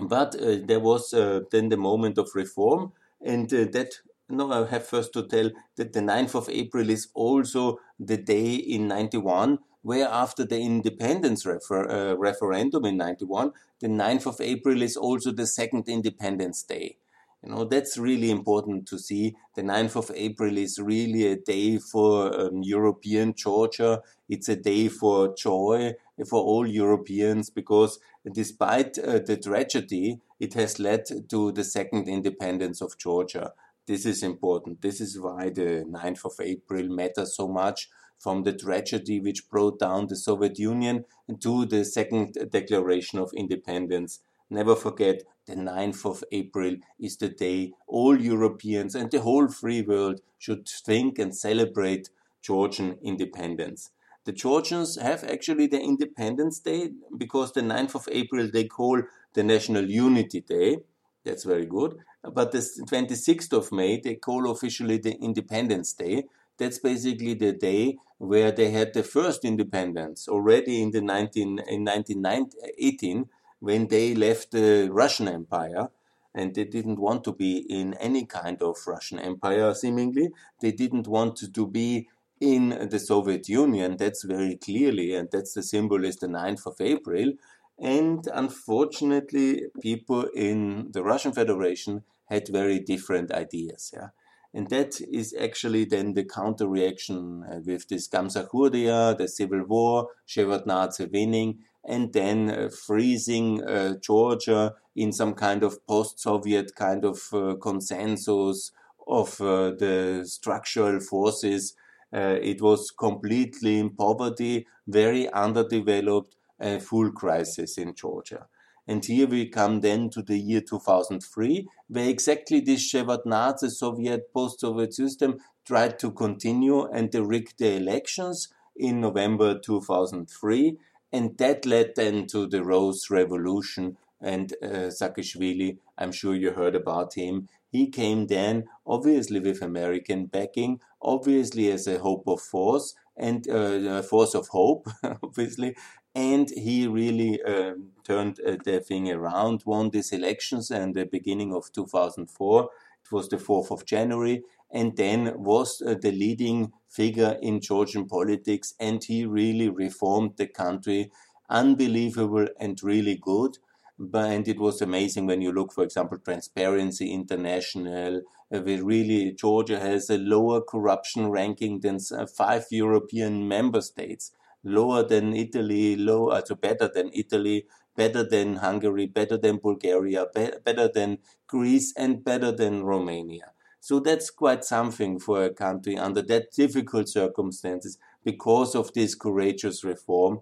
but 0.00 0.34
uh, 0.34 0.56
there 0.64 0.80
was 0.80 1.14
uh, 1.14 1.40
then 1.52 1.68
the 1.68 1.76
moment 1.76 2.18
of 2.18 2.30
reform, 2.34 2.92
and 3.24 3.52
uh, 3.54 3.66
that. 3.72 4.00
No, 4.28 4.50
I 4.50 4.66
have 4.66 4.84
first 4.84 5.12
to 5.12 5.22
tell 5.28 5.52
that 5.76 5.92
the 5.92 6.00
9th 6.00 6.34
of 6.34 6.48
April 6.50 6.90
is 6.90 7.06
also 7.14 7.78
the 8.00 8.16
day 8.16 8.56
in 8.56 8.88
91 8.88 9.60
where 9.86 10.08
after 10.08 10.44
the 10.44 10.58
independence 10.58 11.46
refer, 11.46 11.88
uh, 11.88 12.14
referendum 12.16 12.84
in 12.84 12.96
91, 12.96 13.52
the 13.78 13.86
9th 13.86 14.26
of 14.26 14.40
April 14.40 14.82
is 14.82 14.96
also 14.96 15.30
the 15.30 15.46
second 15.46 15.88
Independence 15.88 16.64
Day. 16.64 16.96
You 17.40 17.50
know, 17.50 17.64
that's 17.64 17.96
really 17.96 18.32
important 18.32 18.88
to 18.88 18.98
see. 18.98 19.36
The 19.54 19.62
9th 19.62 19.94
of 19.94 20.10
April 20.12 20.58
is 20.58 20.80
really 20.80 21.28
a 21.28 21.36
day 21.36 21.78
for 21.78 22.36
um, 22.36 22.64
European 22.64 23.34
Georgia. 23.34 24.02
It's 24.28 24.48
a 24.48 24.56
day 24.56 24.88
for 24.88 25.32
joy 25.36 25.92
for 26.28 26.40
all 26.42 26.66
Europeans 26.66 27.48
because 27.50 28.00
despite 28.32 28.98
uh, 28.98 29.20
the 29.20 29.36
tragedy, 29.36 30.18
it 30.40 30.54
has 30.54 30.80
led 30.80 31.04
to 31.30 31.52
the 31.52 31.62
second 31.62 32.08
independence 32.08 32.80
of 32.80 32.98
Georgia. 32.98 33.52
This 33.86 34.04
is 34.04 34.24
important. 34.24 34.82
This 34.82 35.00
is 35.00 35.16
why 35.16 35.50
the 35.50 35.84
9th 35.88 36.24
of 36.24 36.32
April 36.40 36.88
matters 36.88 37.36
so 37.36 37.46
much 37.46 37.88
from 38.18 38.42
the 38.42 38.52
tragedy 38.52 39.20
which 39.20 39.48
brought 39.48 39.78
down 39.78 40.06
the 40.06 40.16
Soviet 40.16 40.58
Union 40.58 41.04
to 41.40 41.66
the 41.66 41.84
second 41.84 42.36
declaration 42.50 43.18
of 43.18 43.32
independence. 43.34 44.20
Never 44.48 44.76
forget 44.76 45.22
the 45.46 45.54
9th 45.54 46.06
of 46.06 46.24
April 46.30 46.76
is 46.98 47.16
the 47.16 47.28
day 47.28 47.72
all 47.86 48.20
Europeans 48.20 48.94
and 48.94 49.10
the 49.10 49.20
whole 49.20 49.48
free 49.48 49.82
world 49.82 50.20
should 50.38 50.68
think 50.68 51.18
and 51.18 51.34
celebrate 51.34 52.10
Georgian 52.42 52.98
independence. 53.02 53.90
The 54.24 54.32
Georgians 54.32 54.96
have 55.00 55.22
actually 55.22 55.68
their 55.68 55.80
Independence 55.80 56.58
Day 56.58 56.90
because 57.16 57.52
the 57.52 57.60
9th 57.60 57.94
of 57.94 58.08
April 58.10 58.48
they 58.52 58.64
call 58.64 59.02
the 59.34 59.44
National 59.44 59.88
Unity 59.88 60.40
Day. 60.40 60.78
That's 61.24 61.44
very 61.44 61.66
good. 61.66 61.98
But 62.22 62.50
the 62.50 62.58
26th 62.58 63.52
of 63.52 63.70
May 63.70 64.00
they 64.00 64.16
call 64.16 64.50
officially 64.50 64.98
the 64.98 65.16
Independence 65.16 65.92
Day. 65.92 66.24
That's 66.58 66.78
basically 66.78 67.34
the 67.34 67.52
day 67.52 67.98
where 68.18 68.50
they 68.50 68.70
had 68.70 68.94
the 68.94 69.02
first 69.02 69.44
independence 69.44 70.28
already 70.28 70.82
in 70.82 70.90
the 70.90 71.02
19 71.02 71.58
in 71.68 71.84
1918 71.84 73.28
when 73.60 73.88
they 73.88 74.14
left 74.14 74.52
the 74.52 74.88
Russian 74.90 75.28
Empire 75.28 75.88
and 76.34 76.54
they 76.54 76.64
didn't 76.64 76.98
want 76.98 77.24
to 77.24 77.32
be 77.32 77.58
in 77.68 77.94
any 77.94 78.26
kind 78.26 78.62
of 78.62 78.76
Russian 78.86 79.18
Empire, 79.18 79.72
seemingly. 79.74 80.30
They 80.60 80.72
didn't 80.72 81.08
want 81.08 81.36
to 81.36 81.66
be 81.66 82.08
in 82.40 82.88
the 82.90 82.98
Soviet 82.98 83.48
Union, 83.48 83.96
that's 83.96 84.22
very 84.22 84.56
clearly, 84.56 85.14
and 85.14 85.30
that's 85.32 85.54
the 85.54 85.62
symbol 85.62 86.04
is 86.04 86.16
the 86.16 86.26
9th 86.26 86.66
of 86.66 86.80
April. 86.80 87.32
And 87.78 88.28
unfortunately, 88.32 89.62
people 89.80 90.24
in 90.34 90.92
the 90.92 91.02
Russian 91.02 91.32
Federation 91.32 92.04
had 92.26 92.48
very 92.48 92.78
different 92.80 93.32
ideas. 93.32 93.92
Yeah? 93.94 94.08
And 94.56 94.70
that 94.70 95.02
is 95.02 95.34
actually 95.38 95.84
then 95.84 96.14
the 96.14 96.24
counter 96.24 96.66
reaction 96.66 97.44
uh, 97.44 97.60
with 97.62 97.88
this 97.88 98.08
Gamsakhurdia, 98.08 99.18
the 99.18 99.28
civil 99.28 99.64
war, 99.64 100.08
Shevardnadze 100.26 101.12
winning, 101.12 101.58
and 101.86 102.10
then 102.14 102.50
uh, 102.50 102.70
freezing 102.70 103.62
uh, 103.62 103.96
Georgia 104.00 104.72
in 104.94 105.12
some 105.12 105.34
kind 105.34 105.62
of 105.62 105.86
post-Soviet 105.86 106.74
kind 106.74 107.04
of 107.04 107.18
uh, 107.34 107.56
consensus 107.60 108.72
of 109.06 109.38
uh, 109.42 109.72
the 109.72 110.22
structural 110.24 111.00
forces. 111.00 111.74
Uh, 112.10 112.38
it 112.40 112.62
was 112.62 112.90
completely 112.90 113.78
in 113.78 113.90
poverty, 113.90 114.66
very 114.86 115.28
underdeveloped, 115.34 116.34
a 116.58 116.80
full 116.80 117.12
crisis 117.12 117.76
in 117.76 117.94
Georgia. 117.94 118.46
And 118.86 119.04
here 119.04 119.26
we 119.26 119.48
come 119.48 119.80
then 119.80 120.10
to 120.10 120.22
the 120.22 120.38
year 120.38 120.60
2003, 120.60 121.68
where 121.88 122.08
exactly 122.08 122.60
this 122.60 122.92
Shevardnadze 122.92 123.70
Soviet 123.70 124.32
post-Soviet 124.32 124.94
system 124.94 125.38
tried 125.64 125.98
to 125.98 126.12
continue 126.12 126.84
and 126.86 127.10
they 127.10 127.20
rigged 127.20 127.58
the 127.58 127.76
elections 127.76 128.48
in 128.76 129.00
November 129.00 129.58
2003 129.58 130.78
and 131.12 131.36
that 131.38 131.64
led 131.64 131.94
then 131.96 132.26
to 132.28 132.46
the 132.46 132.62
Rose 132.62 133.10
Revolution. 133.10 133.96
And 134.20 134.52
uh, 134.62 134.90
Saakashvili, 134.98 135.78
I'm 135.98 136.12
sure 136.12 136.34
you 136.34 136.52
heard 136.52 136.74
about 136.74 137.14
him. 137.14 137.48
He 137.68 137.88
came 137.88 138.26
then, 138.26 138.64
obviously 138.86 139.40
with 139.40 139.62
American 139.62 140.26
backing, 140.26 140.80
obviously 141.02 141.70
as 141.70 141.86
a 141.86 141.98
hope 141.98 142.24
of 142.26 142.40
force 142.40 142.94
and 143.16 143.48
uh, 143.48 143.98
a 143.98 144.02
force 144.02 144.34
of 144.34 144.48
hope, 144.48 144.88
obviously. 145.22 145.76
And 146.16 146.50
he 146.50 146.88
really 146.88 147.40
uh, 147.42 147.74
turned 148.02 148.40
uh, 148.40 148.56
the 148.64 148.80
thing 148.80 149.08
around, 149.10 149.62
won 149.66 149.90
these 149.90 150.12
elections, 150.12 150.70
and 150.70 150.94
the 150.94 151.04
beginning 151.04 151.54
of 151.54 151.70
2004, 151.72 152.70
it 153.04 153.12
was 153.12 153.28
the 153.28 153.38
4th 153.38 153.70
of 153.70 153.84
January, 153.84 154.42
and 154.70 154.96
then 154.96 155.40
was 155.40 155.80
uh, 155.82 155.94
the 155.94 156.10
leading 156.10 156.72
figure 156.88 157.38
in 157.42 157.60
Georgian 157.60 158.08
politics, 158.08 158.74
and 158.80 159.04
he 159.04 159.26
really 159.26 159.68
reformed 159.68 160.36
the 160.38 160.46
country. 160.48 161.10
Unbelievable 161.50 162.48
and 162.58 162.82
really 162.82 163.16
good. 163.16 163.58
But, 163.98 164.30
and 164.30 164.48
it 164.48 164.58
was 164.58 164.82
amazing 164.82 165.26
when 165.26 165.40
you 165.42 165.52
look, 165.52 165.72
for 165.72 165.84
example, 165.84 166.18
Transparency 166.18 167.12
International. 167.12 168.22
Uh, 168.52 168.62
really, 168.62 169.32
Georgia 169.32 169.78
has 169.78 170.10
a 170.10 170.18
lower 170.18 170.60
corruption 170.62 171.28
ranking 171.30 171.80
than 171.80 171.98
uh, 172.12 172.26
five 172.26 172.64
European 172.70 173.46
member 173.48 173.80
states, 173.80 174.32
lower 174.66 175.02
than 175.04 175.34
Italy, 175.34 175.96
lower, 175.96 176.34
uh, 176.34 176.44
so 176.44 176.56
better 176.56 176.90
than 176.92 177.10
Italy, 177.14 177.66
better 177.94 178.24
than 178.24 178.56
Hungary, 178.56 179.06
better 179.06 179.38
than 179.38 179.58
Bulgaria, 179.58 180.26
be 180.34 180.50
better 180.64 180.88
than 180.92 181.18
Greece, 181.46 181.94
and 181.96 182.24
better 182.24 182.52
than 182.52 182.84
Romania. 182.84 183.52
So 183.80 184.00
that's 184.00 184.30
quite 184.30 184.64
something 184.64 185.20
for 185.20 185.44
a 185.44 185.54
country 185.54 185.96
under 185.96 186.20
that 186.22 186.50
difficult 186.50 187.08
circumstances 187.08 187.98
because 188.24 188.74
of 188.74 188.92
this 188.92 189.14
courageous 189.14 189.84
reform. 189.84 190.40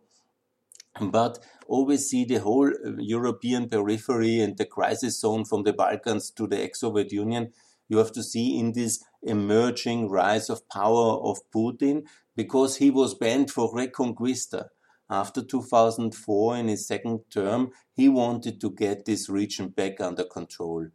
But 1.00 1.40
always 1.68 2.08
see 2.08 2.24
the 2.24 2.36
whole 2.36 2.68
uh, 2.68 2.92
European 2.98 3.68
periphery 3.68 4.40
and 4.40 4.56
the 4.56 4.64
crisis 4.64 5.20
zone 5.20 5.44
from 5.44 5.64
the 5.64 5.72
Balkans 5.72 6.30
to 6.30 6.46
the 6.46 6.62
ex-Soviet 6.62 7.12
Union. 7.12 7.52
You 7.88 7.98
have 7.98 8.12
to 8.12 8.22
see 8.22 8.58
in 8.58 8.72
this 8.72 9.04
emerging 9.22 10.08
rise 10.08 10.48
of 10.48 10.66
power 10.68 11.18
of 11.20 11.40
Putin 11.54 12.04
because 12.36 12.76
he 12.76 12.90
was 12.90 13.14
banned 13.14 13.50
for 13.50 13.72
Reconquista. 13.72 14.68
After 15.10 15.42
2004, 15.42 16.56
in 16.56 16.68
his 16.68 16.86
second 16.86 17.20
term, 17.30 17.70
he 17.92 18.08
wanted 18.08 18.60
to 18.60 18.70
get 18.70 19.04
this 19.04 19.28
region 19.28 19.68
back 19.68 20.00
under 20.00 20.24
control. 20.24 20.88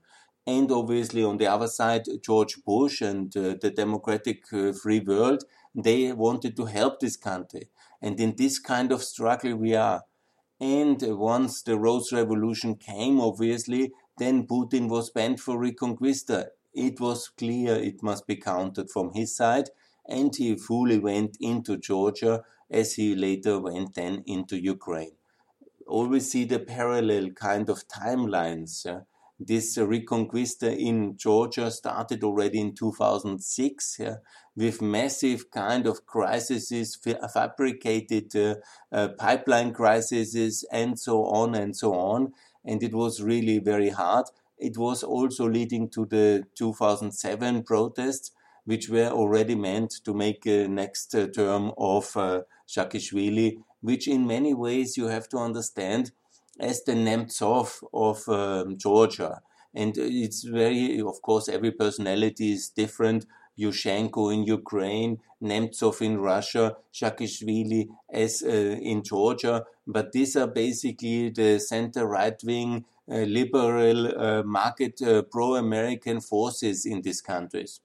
And 0.48 0.72
obviously, 0.72 1.24
on 1.24 1.38
the 1.38 1.46
other 1.46 1.68
side, 1.68 2.06
George 2.24 2.64
Bush 2.66 3.02
and 3.02 3.36
uh, 3.38 3.56
the 3.62 3.70
democratic 3.70 4.52
uh, 4.52 4.74
free 4.74 5.00
world, 5.00 5.44
they 5.76 6.12
wanted 6.12 6.56
to 6.58 6.66
help 6.66 7.00
this 7.00 7.18
country. 7.18 7.70
And 8.02 8.20
in 8.20 8.36
this 8.36 8.58
kind 8.58 8.92
of 8.92 9.04
struggle, 9.04 9.56
we 9.56 9.76
are. 9.76 10.04
And 10.60 11.02
once 11.02 11.62
the 11.62 11.78
Rose 11.78 12.12
Revolution 12.12 12.76
came, 12.76 13.22
obviously, 13.22 13.92
then 14.18 14.48
Putin 14.48 14.90
was 14.90 15.10
banned 15.10 15.40
for 15.40 15.58
Reconquista. 15.58 16.48
It 16.74 17.00
was 17.00 17.30
clear 17.30 17.76
it 17.76 18.04
must 18.04 18.28
be 18.28 18.36
countered 18.36 18.90
from 18.90 19.12
his 19.14 19.36
side, 19.36 19.70
and 20.10 20.36
he 20.36 20.56
fully 20.56 20.98
went 20.98 21.38
into 21.40 21.78
Georgia 21.78 22.44
as 22.70 22.96
he 22.96 23.16
later 23.16 23.60
went 23.60 23.94
then 23.96 24.24
into 24.26 24.60
Ukraine. 24.60 25.12
Always 25.88 26.32
see 26.32 26.46
the 26.46 26.60
parallel 26.60 27.32
kind 27.32 27.70
of 27.70 27.88
timelines. 27.88 28.86
Yeah? 28.86 29.02
This 29.40 29.78
uh, 29.78 29.86
Reconquista 29.86 30.78
in 30.78 31.16
Georgia 31.18 31.72
started 31.72 32.24
already 32.24 32.60
in 32.60 32.76
2006 32.76 33.98
yeah? 34.00 34.16
with 34.56 34.82
massive 34.82 35.50
kind 35.50 35.88
of 35.88 36.06
crises, 36.06 37.00
fabricated 37.34 38.36
uh, 38.36 38.56
uh, 38.92 39.10
pipeline 39.18 39.74
crises, 39.74 40.66
and 40.72 41.00
so 41.00 41.24
on 41.26 41.56
and 41.56 41.76
so 41.76 41.94
on. 41.94 42.34
And 42.66 42.84
it 42.84 42.94
was 42.94 43.24
really 43.24 43.60
very 43.60 43.90
hard. 43.90 44.26
It 44.58 44.78
was 44.78 45.04
also 45.04 45.48
leading 45.48 45.90
to 45.92 46.06
the 46.06 46.44
2007 46.56 47.64
protests, 47.64 48.32
which 48.70 48.88
were 48.88 49.10
already 49.22 49.56
meant 49.56 49.92
to 50.06 50.14
make 50.14 50.46
a 50.46 50.68
next 50.68 51.16
uh, 51.16 51.26
term 51.42 51.72
of 51.76 52.16
uh, 52.16 52.42
Saakashvili, 52.68 53.58
which 53.82 54.08
in 54.08 54.28
many 54.28 54.54
ways 54.54 54.96
you 54.96 55.08
have 55.08 55.28
to 55.30 55.38
understand 55.38 56.12
as 56.60 56.84
the 56.84 56.92
Nemtsov 56.92 57.82
of 57.92 58.18
um, 58.30 58.78
Georgia. 58.78 59.42
And 59.74 59.98
it's 59.98 60.44
very, 60.44 61.02
of 61.02 61.20
course, 61.24 61.50
every 61.50 61.72
personality 61.72 62.54
is 62.54 62.70
different. 62.70 63.26
Yushchenko 63.58 64.32
in 64.32 64.44
Ukraine, 64.44 65.18
Nemtsov 65.42 66.02
in 66.04 66.20
Russia, 66.20 66.78
Saakashvili 66.94 67.88
as 68.14 68.44
uh, 68.44 68.52
in 68.92 69.02
Georgia. 69.04 69.66
But 69.88 70.12
these 70.12 70.36
are 70.36 70.48
basically 70.48 71.32
the 71.32 71.60
center 71.60 72.06
right 72.06 72.40
wing 72.44 72.86
uh, 73.12 73.26
liberal 73.40 74.00
uh, 74.08 74.44
market 74.44 75.02
uh, 75.02 75.24
pro-American 75.24 76.22
forces 76.22 76.86
in 76.86 77.02
these 77.02 77.22
countries, 77.22 77.82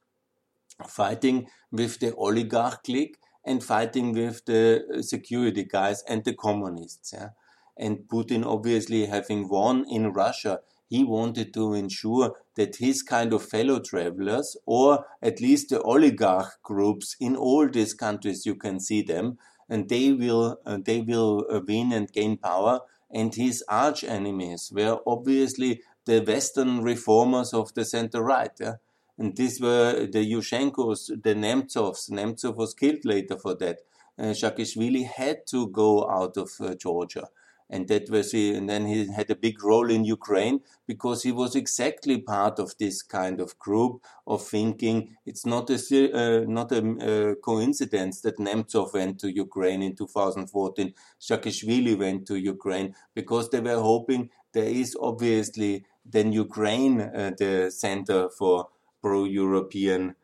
fighting 0.89 1.49
with 1.71 2.01
the 2.01 2.15
oligarch 2.15 2.85
clique 2.85 3.19
and 3.45 3.63
fighting 3.63 4.13
with 4.13 4.45
the 4.47 5.03
security 5.03 5.65
guys 5.65 6.03
and 6.09 6.25
the 6.25 6.35
communists. 6.35 7.13
Yeah? 7.13 7.31
And 7.77 7.99
Putin, 8.09 8.47
obviously, 8.47 9.07
having 9.07 9.49
won 9.49 9.85
in 9.89 10.13
Russia, 10.13 10.61
he 10.89 11.03
wanted 11.03 11.53
to 11.55 11.75
ensure 11.75 12.37
that 12.55 12.77
his 12.77 13.03
kind 13.03 13.33
of 13.33 13.45
fellow 13.45 13.81
travelers, 13.81 14.57
or 14.65 15.07
at 15.21 15.41
least 15.41 15.71
the 15.71 15.83
oligarch 15.83 16.63
groups 16.63 17.17
in 17.19 17.35
all 17.35 17.69
these 17.69 17.95
countries, 17.95 18.47
you 18.47 18.55
can 18.55 18.79
see 18.79 19.03
them, 19.03 19.39
and 19.69 19.89
they 19.89 20.13
will 20.13 20.61
uh, 20.65 20.79
they 20.85 21.01
will 21.01 21.47
uh, 21.51 21.61
win 21.67 21.91
and 21.93 22.13
gain 22.13 22.37
power 22.37 22.81
and 23.15 23.35
his 23.37 23.63
arch 23.69 24.03
enemies 24.03 24.73
were 24.75 24.99
obviously 25.07 25.81
the 26.05 26.21
Western 26.21 26.83
reformers 26.83 27.55
of 27.55 27.73
the 27.75 27.85
center 27.85 28.23
right. 28.23 28.51
Yeah? 28.59 28.75
And 29.19 29.37
these 29.37 29.61
were 29.61 30.07
the 30.07 30.33
Yushchenkos, 30.33 31.23
the 31.23 31.35
Nemtsovs. 31.35 32.11
Nemtsov 32.11 32.57
was 32.57 32.75
killed 32.75 33.05
later 33.05 33.37
for 33.37 33.55
that. 33.57 33.79
Uh, 34.19 34.33
Saakashvili 34.33 35.07
had 35.07 35.47
to 35.49 35.69
go 35.69 36.09
out 36.09 36.37
of 36.37 36.51
uh, 36.61 36.75
Georgia 36.75 37.29
and 37.71 37.89
that 37.89 38.11
was 38.11 38.33
he, 38.33 38.55
and 38.55 38.69
then 38.69 38.87
he 38.87 39.11
had 39.13 39.31
a 39.31 39.37
big 39.37 39.63
role 39.65 39.91
in 39.91 40.05
Ukraine 40.05 40.61
because 40.87 41.23
he 41.23 41.33
was 41.33 41.57
exactly 41.57 42.19
part 42.19 42.59
of 42.59 42.77
this 42.79 43.03
kind 43.03 43.41
of 43.41 43.59
group 43.59 44.03
of 44.27 44.47
thinking. 44.47 45.17
It's 45.25 45.47
not 45.47 45.71
a 45.71 45.77
uh, 45.77 46.45
not 46.47 46.73
a 46.73 46.81
uh, 46.83 47.35
coincidence 47.37 48.21
that 48.21 48.39
Nemtsov 48.39 48.93
went 48.93 49.19
to 49.21 49.33
Ukraine 49.33 49.83
in 49.83 49.97
2014, 49.97 50.93
Saakashvili 51.21 51.99
went 51.99 52.27
to 52.27 52.37
Ukraine 52.37 52.95
because 53.15 53.49
they 53.51 53.61
were 53.61 53.81
hoping 53.81 54.31
there 54.53 54.73
is 54.83 54.97
obviously 55.01 55.85
then 56.05 56.33
Ukraine 56.33 57.01
uh, 57.01 57.33
the 57.39 57.71
center 57.71 58.29
for 58.29 58.69
pro-European 59.05 60.15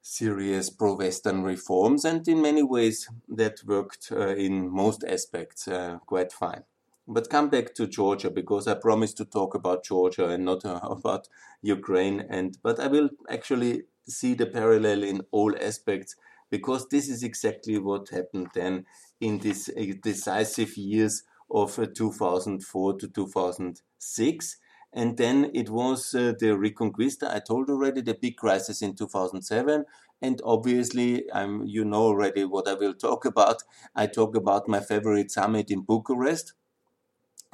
serious 0.00 0.70
pro-Western 0.70 1.42
reforms, 1.42 2.04
and 2.04 2.28
in 2.28 2.40
many 2.40 2.62
ways 2.62 3.08
that 3.26 3.56
worked 3.66 4.12
uh, 4.12 4.36
in 4.36 4.70
most 4.70 5.02
aspects 5.02 5.66
uh, 5.66 5.98
quite 6.06 6.32
fine. 6.32 6.62
But 7.08 7.28
come 7.28 7.50
back 7.50 7.74
to 7.74 7.88
Georgia 7.88 8.30
because 8.30 8.68
I 8.68 8.74
promised 8.74 9.16
to 9.16 9.24
talk 9.24 9.56
about 9.56 9.84
Georgia 9.84 10.28
and 10.28 10.44
not 10.44 10.64
uh, 10.64 10.78
about 10.98 11.26
Ukraine. 11.60 12.24
And 12.30 12.56
but 12.62 12.78
I 12.78 12.86
will 12.86 13.10
actually 13.28 13.82
see 14.08 14.34
the 14.34 14.46
parallel 14.46 15.02
in 15.02 15.22
all 15.32 15.52
aspects 15.60 16.14
because 16.50 16.86
this 16.88 17.08
is 17.08 17.24
exactly 17.24 17.78
what 17.78 18.10
happened 18.10 18.50
then 18.54 18.84
in 19.20 19.38
these 19.38 19.68
uh, 19.68 19.92
decisive 20.00 20.76
years 20.76 21.24
of 21.50 21.76
uh, 21.80 21.86
2004 21.86 22.98
to 22.98 23.08
2006 23.08 24.56
and 24.94 25.16
then 25.16 25.50
it 25.52 25.68
was 25.70 26.14
uh, 26.14 26.34
the 26.38 26.56
Reconquista. 26.56 27.28
I 27.28 27.40
told 27.40 27.68
already 27.68 28.00
the 28.00 28.14
big 28.14 28.36
crisis 28.36 28.80
in 28.80 28.94
2007. 28.94 29.84
And 30.22 30.40
obviously, 30.44 31.28
um, 31.30 31.64
you 31.66 31.84
know 31.84 32.02
already 32.02 32.44
what 32.44 32.68
I 32.68 32.74
will 32.74 32.94
talk 32.94 33.24
about. 33.24 33.64
I 33.96 34.06
talk 34.06 34.36
about 34.36 34.68
my 34.68 34.78
favorite 34.78 35.32
summit 35.32 35.70
in 35.70 35.80
Bucharest, 35.80 36.54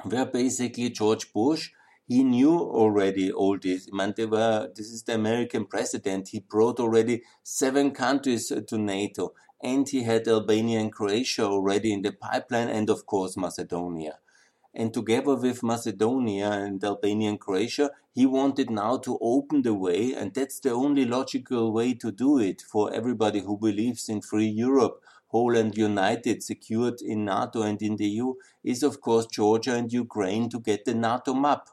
where 0.03 0.27
basically 0.27 0.91
George 0.91 1.33
Bush, 1.33 1.71
he 2.07 2.23
knew 2.23 2.59
already 2.59 3.31
all 3.31 3.57
this. 3.57 3.91
Man, 3.91 4.13
were, 4.19 4.69
this 4.75 4.91
is 4.91 5.03
the 5.03 5.15
American 5.15 5.65
president. 5.65 6.27
He 6.27 6.41
brought 6.41 6.79
already 6.79 7.23
seven 7.41 7.89
countries 7.89 8.51
to 8.67 8.77
NATO. 8.77 9.33
And 9.63 9.89
he 9.89 10.03
had 10.03 10.27
Albania 10.27 10.79
and 10.79 10.91
Croatia 10.91 11.45
already 11.45 11.91
in 11.91 12.01
the 12.03 12.11
pipeline, 12.11 12.67
and 12.69 12.89
of 12.89 13.05
course, 13.05 13.37
Macedonia 13.37 14.17
and 14.73 14.93
together 14.93 15.35
with 15.35 15.63
Macedonia 15.63 16.49
and 16.51 16.83
Albania 16.83 17.29
and 17.29 17.39
Croatia, 17.39 17.91
he 18.13 18.25
wanted 18.25 18.69
now 18.69 18.97
to 18.97 19.17
open 19.21 19.63
the 19.63 19.73
way, 19.73 20.13
and 20.13 20.33
that's 20.33 20.59
the 20.59 20.71
only 20.71 21.05
logical 21.05 21.73
way 21.73 21.93
to 21.95 22.11
do 22.11 22.39
it 22.39 22.61
for 22.61 22.93
everybody 22.93 23.41
who 23.41 23.57
believes 23.57 24.07
in 24.07 24.21
free 24.21 24.47
Europe, 24.47 25.01
whole 25.27 25.57
and 25.57 25.75
united, 25.77 26.41
secured 26.43 27.01
in 27.01 27.25
NATO 27.25 27.61
and 27.61 27.81
in 27.81 27.97
the 27.97 28.07
EU, 28.07 28.33
is 28.63 28.83
of 28.83 29.01
course 29.01 29.25
Georgia 29.25 29.75
and 29.75 29.91
Ukraine 29.91 30.49
to 30.49 30.59
get 30.59 30.85
the 30.85 30.93
NATO 30.93 31.33
map. 31.33 31.69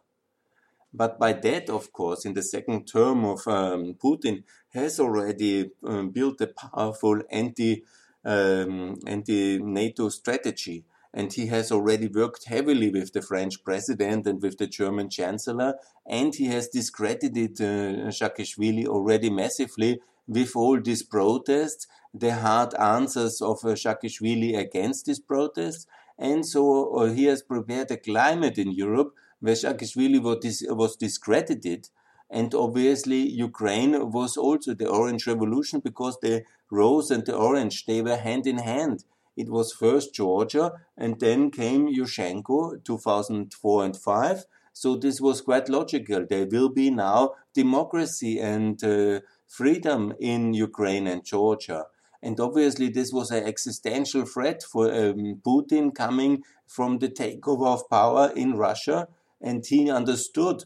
But 0.93 1.19
by 1.19 1.35
that, 1.35 1.69
of 1.69 1.93
course, 1.93 2.25
in 2.25 2.35
the 2.35 2.43
second 2.43 2.87
term 2.87 3.25
of 3.25 3.47
um, 3.47 3.95
Putin, 3.95 4.43
has 4.71 4.99
already 4.99 5.71
um, 5.85 6.11
built 6.11 6.41
a 6.41 6.49
powerful 6.49 7.21
anti 7.31 7.85
um, 8.25 8.97
anti 9.07 9.59
NATO 9.59 10.09
strategy 10.09 10.85
and 11.14 11.33
he 11.33 11.47
has 11.47 11.73
already 11.73 12.07
worked 12.07 12.44
heavily 12.44 12.90
with 12.90 13.12
the 13.12 13.23
French 13.23 13.64
president 13.64 14.27
and 14.27 14.42
with 14.42 14.59
the 14.59 14.66
German 14.66 15.09
chancellor, 15.09 15.75
and 16.07 16.35
he 16.35 16.47
has 16.47 16.68
discredited 16.68 17.61
uh, 17.61 18.11
Saakashvili 18.11 18.87
already 18.87 19.31
massively 19.31 20.01
with 20.27 20.55
all 20.55 20.81
these 20.81 21.03
protests, 21.03 21.87
the 22.12 22.35
hard 22.35 22.75
answers 22.75 23.40
of 23.40 23.59
uh, 23.64 23.68
Saakashvili 23.68 24.57
against 24.57 25.07
these 25.07 25.21
protests, 25.21 25.87
and 26.18 26.44
so 26.44 26.94
uh, 26.94 27.12
he 27.12 27.25
has 27.25 27.42
prepared 27.42 27.90
a 27.90 27.97
climate 27.97 28.59
in 28.59 28.73
Europe 28.73 29.14
where 29.40 29.55
Saakashvili 29.55 30.21
was, 30.21 30.38
dis- 30.40 30.66
was 30.68 30.97
discredited. 30.97 31.88
And 32.31 32.55
obviously, 32.55 33.27
Ukraine 33.27 34.11
was 34.11 34.37
also 34.37 34.75
the 34.75 34.88
Orange 34.88 35.27
Revolution 35.27 35.81
because 35.81 36.18
the 36.21 36.44
rose 36.71 37.11
and 37.11 37.25
the 37.25 37.35
orange, 37.35 37.87
they 37.87 38.03
were 38.03 38.18
hand 38.18 38.47
in 38.47 38.59
hand 38.59 39.05
it 39.38 39.48
was 39.48 39.72
first 39.72 40.14
Georgia 40.14 40.72
and 40.96 41.20
then 41.20 41.51
came 41.51 41.87
Yushchenko 41.88 42.85
2004 42.85 43.85
and 43.85 43.96
5. 43.96 44.44
So 44.72 44.96
this 44.96 45.20
was 45.20 45.40
quite 45.40 45.68
logical. 45.68 46.27
There 46.29 46.46
will 46.46 46.68
be 46.68 46.90
now 46.90 47.35
democracy 47.55 48.38
and 48.38 48.83
uh, 48.83 49.20
freedom 49.46 50.14
in 50.20 50.55
Ukraine 50.55 51.07
and 51.07 51.24
Georgia. 51.24 51.87
And 52.20 52.38
obviously, 52.40 52.88
this 52.88 53.12
was 53.12 53.31
an 53.31 53.44
existential 53.44 54.24
threat 54.24 54.62
for 54.62 54.92
um, 54.92 55.40
Putin 55.46 55.94
coming 55.94 56.42
from 56.66 56.98
the 56.98 57.09
takeover 57.09 57.68
of 57.68 57.88
power 57.88 58.33
in 58.35 58.57
Russia. 58.57 59.09
And 59.40 59.64
he 59.64 59.90
understood 59.90 60.64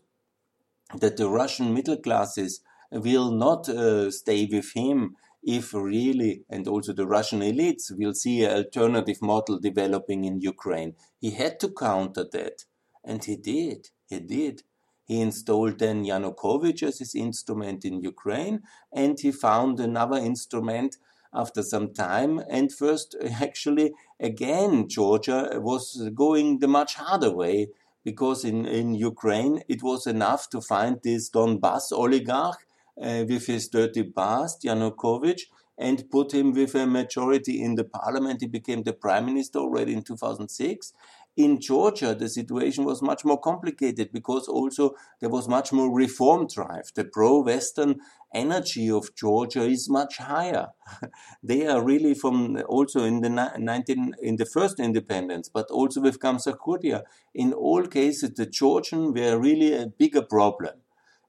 that 0.95 1.19
the 1.19 1.29
Russian 1.29 1.75
middle 1.75 1.99
classes 1.99 2.61
will 2.91 3.31
not 3.31 3.69
uh, 3.69 4.11
stay 4.11 4.49
with 4.51 4.73
him 4.75 5.17
if 5.43 5.75
really, 5.75 6.45
and 6.49 6.69
also 6.69 6.93
the 6.93 7.07
Russian 7.07 7.41
elites 7.41 7.91
will 7.91 8.15
see 8.15 8.45
an 8.45 8.57
alternative 8.57 9.21
model 9.21 9.59
developing 9.59 10.25
in 10.25 10.41
Ukraine. 10.41 10.95
He 11.21 11.31
had 11.33 11.59
to 11.61 11.71
counter 11.71 12.25
that. 12.33 12.65
And 13.05 13.25
he 13.25 13.37
did. 13.37 13.89
He 14.07 14.21
did. 14.21 14.63
He 15.05 15.21
installed 15.21 15.81
then 15.81 16.05
Yanukovych 16.05 16.83
as 16.85 17.01
his 17.01 17.15
instrument 17.15 17.85
in 17.85 18.01
Ukraine, 18.01 18.63
and 18.93 19.19
he 19.19 19.33
found 19.33 19.81
another 19.81 20.17
instrument 20.17 20.97
after 21.35 21.63
some 21.63 21.93
time. 21.93 22.41
And 22.49 22.73
first, 22.73 23.17
actually, 23.41 23.93
again, 24.21 24.89
Georgia 24.89 25.51
was 25.55 26.11
going 26.15 26.61
the 26.61 26.69
much 26.69 26.95
harder 26.95 27.33
way 27.33 27.69
because 28.05 28.45
in, 28.45 28.67
in 28.67 28.95
Ukraine 28.95 29.63
it 29.69 29.83
was 29.83 30.07
enough 30.07 30.51
to 30.51 30.61
find 30.61 31.01
this 31.03 31.31
Donbass 31.31 31.93
oligarch 31.93 32.67
uh, 33.01 33.25
with 33.29 33.47
his 33.47 33.69
dirty 33.69 34.03
past, 34.03 34.63
Yanukovych, 34.63 35.43
and 35.79 36.09
put 36.11 36.33
him 36.33 36.53
with 36.53 36.75
a 36.75 36.87
majority 36.87 37.63
in 37.63 37.75
the 37.75 37.85
parliament. 37.85 38.41
He 38.41 38.47
became 38.47 38.83
the 38.83 38.93
prime 38.93 39.27
minister 39.27 39.59
already 39.59 39.95
in 39.95 40.03
2006. 40.03 40.93
In 41.35 41.61
Georgia, 41.61 42.15
the 42.15 42.29
situation 42.29 42.85
was 42.85 43.01
much 43.01 43.25
more 43.25 43.41
complicated 43.41 44.13
because 44.13 44.49
also 44.49 44.95
there 45.21 45.31
was 45.31 45.49
much 45.49 45.73
more 45.73 45.91
reform 45.91 46.47
drive. 46.47 46.93
The 46.95 47.05
pro-Western 47.05 48.01
energy 48.35 48.91
of 48.91 49.15
Georgia 49.15 49.63
is 49.63 49.89
much 49.89 50.19
higher. 50.19 50.69
they 51.43 51.67
are 51.67 51.83
really 51.83 52.13
from 52.13 52.63
also 52.69 53.05
in 53.05 53.23
the 53.23 53.31
19 53.31 54.15
in 54.21 54.37
the 54.37 54.45
first 54.45 54.79
independence, 54.79 55.49
but 55.49 55.71
also 55.71 56.03
with 56.03 56.21
Gamsakhurdia. 56.21 57.05
In 57.35 57.55
all 57.55 57.87
cases, 57.87 58.35
the 58.35 58.45
Georgian 58.45 59.15
were 59.15 59.39
really 59.39 59.73
a 59.73 59.87
bigger 59.87 60.23
problem 60.23 60.75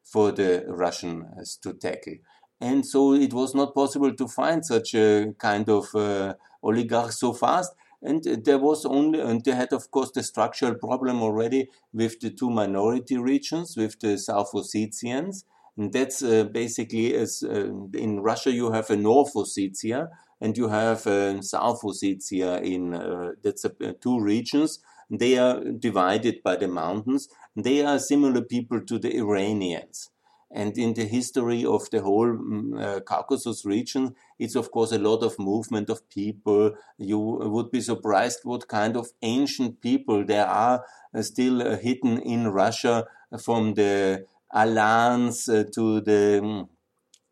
for 0.03 0.31
the 0.31 0.65
Russians 0.67 1.57
to 1.63 1.73
tackle. 1.73 2.15
And 2.61 2.85
so 2.85 3.13
it 3.13 3.33
was 3.33 3.53
not 3.53 3.73
possible 3.73 4.13
to 4.13 4.27
find 4.27 4.65
such 4.65 4.95
a 4.95 5.33
kind 5.37 5.67
of 5.69 5.93
uh, 5.95 6.35
oligarch 6.61 7.11
so 7.11 7.33
fast. 7.33 7.73
And 8.01 8.23
there 8.23 8.57
was 8.57 8.85
only, 8.85 9.19
and 9.21 9.43
they 9.43 9.51
had, 9.51 9.71
of 9.73 9.89
course, 9.89 10.11
the 10.11 10.23
structural 10.23 10.75
problem 10.75 11.21
already 11.21 11.69
with 11.93 12.19
the 12.19 12.29
two 12.29 12.49
minority 12.49 13.17
regions, 13.17 13.75
with 13.77 13.99
the 13.99 14.17
South 14.17 14.51
Ossetians. 14.53 15.45
And 15.77 15.91
that's 15.91 16.21
uh, 16.21 16.43
basically 16.43 17.15
as 17.15 17.43
uh, 17.43 17.71
in 17.93 18.19
Russia, 18.19 18.51
you 18.51 18.71
have 18.71 18.89
a 18.89 18.97
North 18.97 19.33
Ossetia 19.33 20.09
and 20.39 20.57
you 20.57 20.67
have 20.67 21.07
a 21.07 21.41
South 21.41 21.81
Ossetia 21.81 22.61
in, 22.61 22.93
uh, 22.93 23.31
that's 23.41 23.65
uh, 23.65 23.93
two 24.01 24.19
regions. 24.19 24.79
They 25.09 25.37
are 25.37 25.63
divided 25.63 26.43
by 26.43 26.55
the 26.55 26.67
mountains. 26.67 27.27
They 27.55 27.85
are 27.85 27.99
similar 27.99 28.41
people 28.41 28.81
to 28.81 28.99
the 28.99 29.15
Iranians. 29.17 30.09
And 30.55 30.77
in 30.77 30.93
the 30.93 31.05
history 31.05 31.65
of 31.65 31.89
the 31.89 32.01
whole 32.01 32.27
mm, 32.27 32.79
uh, 32.79 32.99
Caucasus 32.99 33.65
region, 33.65 34.15
it's 34.37 34.55
of 34.55 34.69
course 34.69 34.91
a 34.91 34.99
lot 34.99 35.23
of 35.23 35.39
movement 35.39 35.89
of 35.89 36.07
people. 36.09 36.75
You 36.97 37.17
would 37.17 37.71
be 37.71 37.81
surprised 37.81 38.41
what 38.43 38.67
kind 38.67 38.95
of 38.95 39.09
ancient 39.23 39.81
people 39.81 40.23
there 40.23 40.45
are 40.45 40.85
uh, 41.13 41.21
still 41.23 41.61
uh, 41.61 41.77
hidden 41.77 42.19
in 42.19 42.49
Russia 42.49 43.05
from 43.41 43.73
the 43.73 44.25
Alans 44.53 45.49
uh, 45.49 45.63
to 45.73 46.01
the 46.01 46.39
um, 46.43 46.69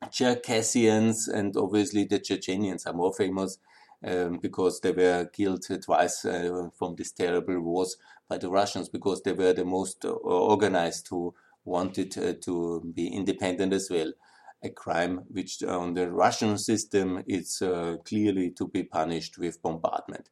Cherkessians 0.10 1.28
and 1.28 1.56
obviously 1.56 2.06
the 2.06 2.20
Chechenians 2.20 2.88
are 2.88 2.94
more 2.94 3.14
famous 3.14 3.60
um, 4.06 4.40
because 4.42 4.80
they 4.82 4.92
were 4.92 5.26
killed 5.26 5.66
twice 5.84 6.26
uh, 6.26 6.70
from 6.78 6.96
these 6.96 7.12
terrible 7.12 7.60
wars 7.60 7.98
by 8.28 8.38
the 8.38 8.50
Russians 8.50 8.90
because 8.90 9.22
they 9.24 9.34
were 9.34 9.54
the 9.54 9.66
most 9.66 10.06
uh, 10.06 10.10
organized 10.12 11.08
who 11.10 11.34
wanted 11.66 12.18
uh, 12.18 12.34
to 12.42 12.82
be 12.96 13.08
independent 13.08 13.74
as 13.74 13.90
well. 13.90 14.12
A 14.64 14.70
crime 14.70 15.24
which 15.30 15.64
on 15.64 15.96
the 15.96 16.12
Russian 16.12 16.58
system 16.58 17.24
is 17.28 17.64
clearly 18.06 18.52
to 18.52 18.68
be 18.68 18.84
punished 18.84 19.40
with 19.40 19.60
bombardment. 19.60 20.30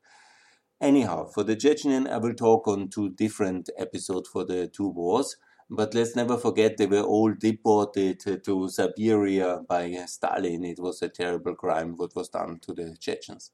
Anyhow, 0.81 1.25
for 1.25 1.43
the 1.43 1.55
Chechenian, 1.55 2.07
I 2.07 2.17
will 2.17 2.35
talk 2.35 2.67
on 2.67 2.89
two 2.89 3.09
different 3.09 3.69
episodes 3.77 4.29
for 4.29 4.45
the 4.45 4.67
two 4.67 4.87
wars. 4.87 5.35
But 5.69 5.93
let's 5.93 6.15
never 6.15 6.37
forget 6.37 6.77
they 6.77 6.87
were 6.87 7.03
all 7.03 7.33
deported 7.33 8.19
to 8.43 8.69
Siberia 8.69 9.61
by 9.67 9.93
Stalin. 10.07 10.63
It 10.65 10.79
was 10.79 11.01
a 11.01 11.09
terrible 11.09 11.55
crime 11.55 11.95
what 11.95 12.15
was 12.15 12.29
done 12.29 12.59
to 12.61 12.73
the 12.73 12.97
Chechens. 12.99 13.51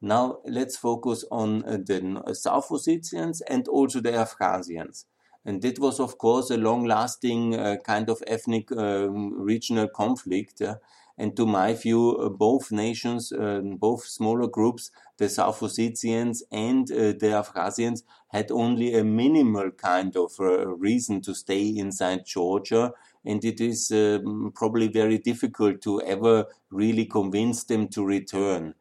Now 0.00 0.38
let's 0.46 0.76
focus 0.76 1.24
on 1.30 1.60
the 1.60 2.34
South 2.34 2.68
Ossetians 2.68 3.40
and 3.48 3.66
also 3.68 4.00
the 4.00 4.12
Abkhazians. 4.12 5.04
And 5.44 5.62
that 5.62 5.78
was, 5.78 5.98
of 5.98 6.18
course, 6.18 6.50
a 6.50 6.56
long 6.56 6.84
lasting 6.84 7.56
uh, 7.58 7.76
kind 7.84 8.10
of 8.10 8.22
ethnic 8.26 8.70
uh, 8.70 9.08
regional 9.10 9.88
conflict. 9.88 10.60
Uh, 10.60 10.76
and 11.18 11.36
to 11.36 11.44
my 11.46 11.74
view, 11.74 12.16
uh, 12.16 12.28
both 12.28 12.70
nations, 12.70 13.32
um, 13.32 13.76
both 13.76 14.04
smaller 14.04 14.46
groups, 14.46 14.92
the 15.16 15.28
South 15.28 15.58
Ossetians 15.60 16.42
and 16.52 16.90
uh, 16.92 17.12
the 17.18 17.42
Abkhazians, 17.42 18.04
had 18.28 18.52
only 18.52 18.94
a 18.94 19.02
minimal 19.02 19.72
kind 19.72 20.16
of 20.16 20.32
uh, 20.38 20.68
reason 20.68 21.20
to 21.22 21.34
stay 21.34 21.66
inside 21.76 22.24
Georgia. 22.24 22.92
And 23.24 23.44
it 23.44 23.60
is 23.60 23.90
um, 23.90 24.52
probably 24.54 24.86
very 24.86 25.18
difficult 25.18 25.82
to 25.82 26.00
ever 26.02 26.46
really 26.70 27.04
convince 27.04 27.64
them 27.64 27.88
to 27.88 28.04
return. 28.04 28.74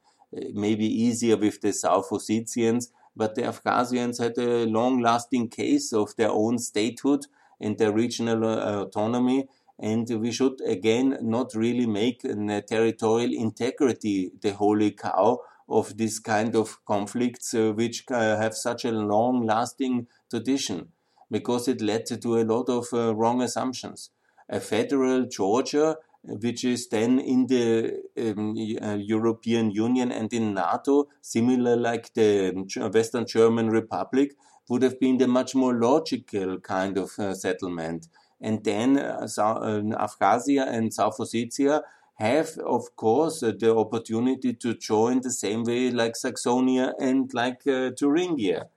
Maybe 0.53 0.85
easier 0.85 1.37
with 1.37 1.61
the 1.61 1.73
South 1.73 2.09
Ossetians, 2.09 2.89
but 3.15 3.33
the 3.33 3.43
Abkhazians 3.43 4.19
had 4.21 4.37
a 4.37 4.65
long 4.67 5.01
lasting 5.01 5.49
case 5.49 5.91
of 5.91 6.15
their 6.17 6.29
own 6.29 6.59
statehood 6.59 7.25
and 7.59 7.77
their 7.77 7.91
regional 7.91 8.43
autonomy. 8.43 9.47
And 9.79 10.09
we 10.09 10.31
should 10.31 10.59
again 10.65 11.17
not 11.21 11.53
really 11.53 11.85
make 11.85 12.23
a 12.23 12.61
territorial 12.61 13.31
integrity 13.33 14.31
the 14.41 14.53
holy 14.53 14.91
cow 14.91 15.39
of 15.69 15.97
this 15.97 16.19
kind 16.19 16.55
of 16.55 16.83
conflicts, 16.85 17.53
uh, 17.53 17.73
which 17.73 18.05
uh, 18.09 18.37
have 18.37 18.55
such 18.55 18.85
a 18.85 18.91
long 18.91 19.45
lasting 19.45 20.07
tradition, 20.29 20.89
because 21.29 21.67
it 21.67 21.81
led 21.81 22.05
to 22.05 22.39
a 22.39 22.43
lot 22.43 22.69
of 22.69 22.87
uh, 22.93 23.13
wrong 23.13 23.41
assumptions. 23.41 24.09
A 24.49 24.59
federal 24.59 25.25
Georgia 25.25 25.97
which 26.27 26.63
is 26.63 26.89
then 26.89 27.19
in 27.19 27.47
the 27.47 28.01
um, 28.17 28.55
uh, 28.81 28.95
European 28.95 29.71
Union 29.71 30.11
and 30.11 30.31
in 30.33 30.53
NATO, 30.53 31.07
similar 31.21 31.75
like 31.77 32.13
the 32.13 32.51
Western 32.93 33.25
German 33.25 33.69
Republic, 33.69 34.35
would 34.69 34.81
have 34.81 34.99
been 34.99 35.17
the 35.17 35.27
much 35.27 35.55
more 35.55 35.73
logical 35.73 36.59
kind 36.59 36.97
of 36.97 37.17
uh, 37.17 37.33
settlement. 37.33 38.07
And 38.39 38.63
then 38.63 38.97
uh, 38.97 39.27
uh 39.37 39.81
Abkhazia 40.05 40.67
and 40.67 40.93
South 40.93 41.17
Ossetia 41.17 41.81
have, 42.15 42.57
of 42.59 42.95
course, 42.95 43.43
uh, 43.43 43.51
the 43.57 43.75
opportunity 43.75 44.53
to 44.53 44.73
join 44.75 45.21
the 45.21 45.31
same 45.31 45.63
way 45.63 45.91
like 45.91 46.13
Saxonia 46.13 46.93
and 46.99 47.33
like 47.33 47.65
uh, 47.67 47.91
Thuringia. 47.99 48.67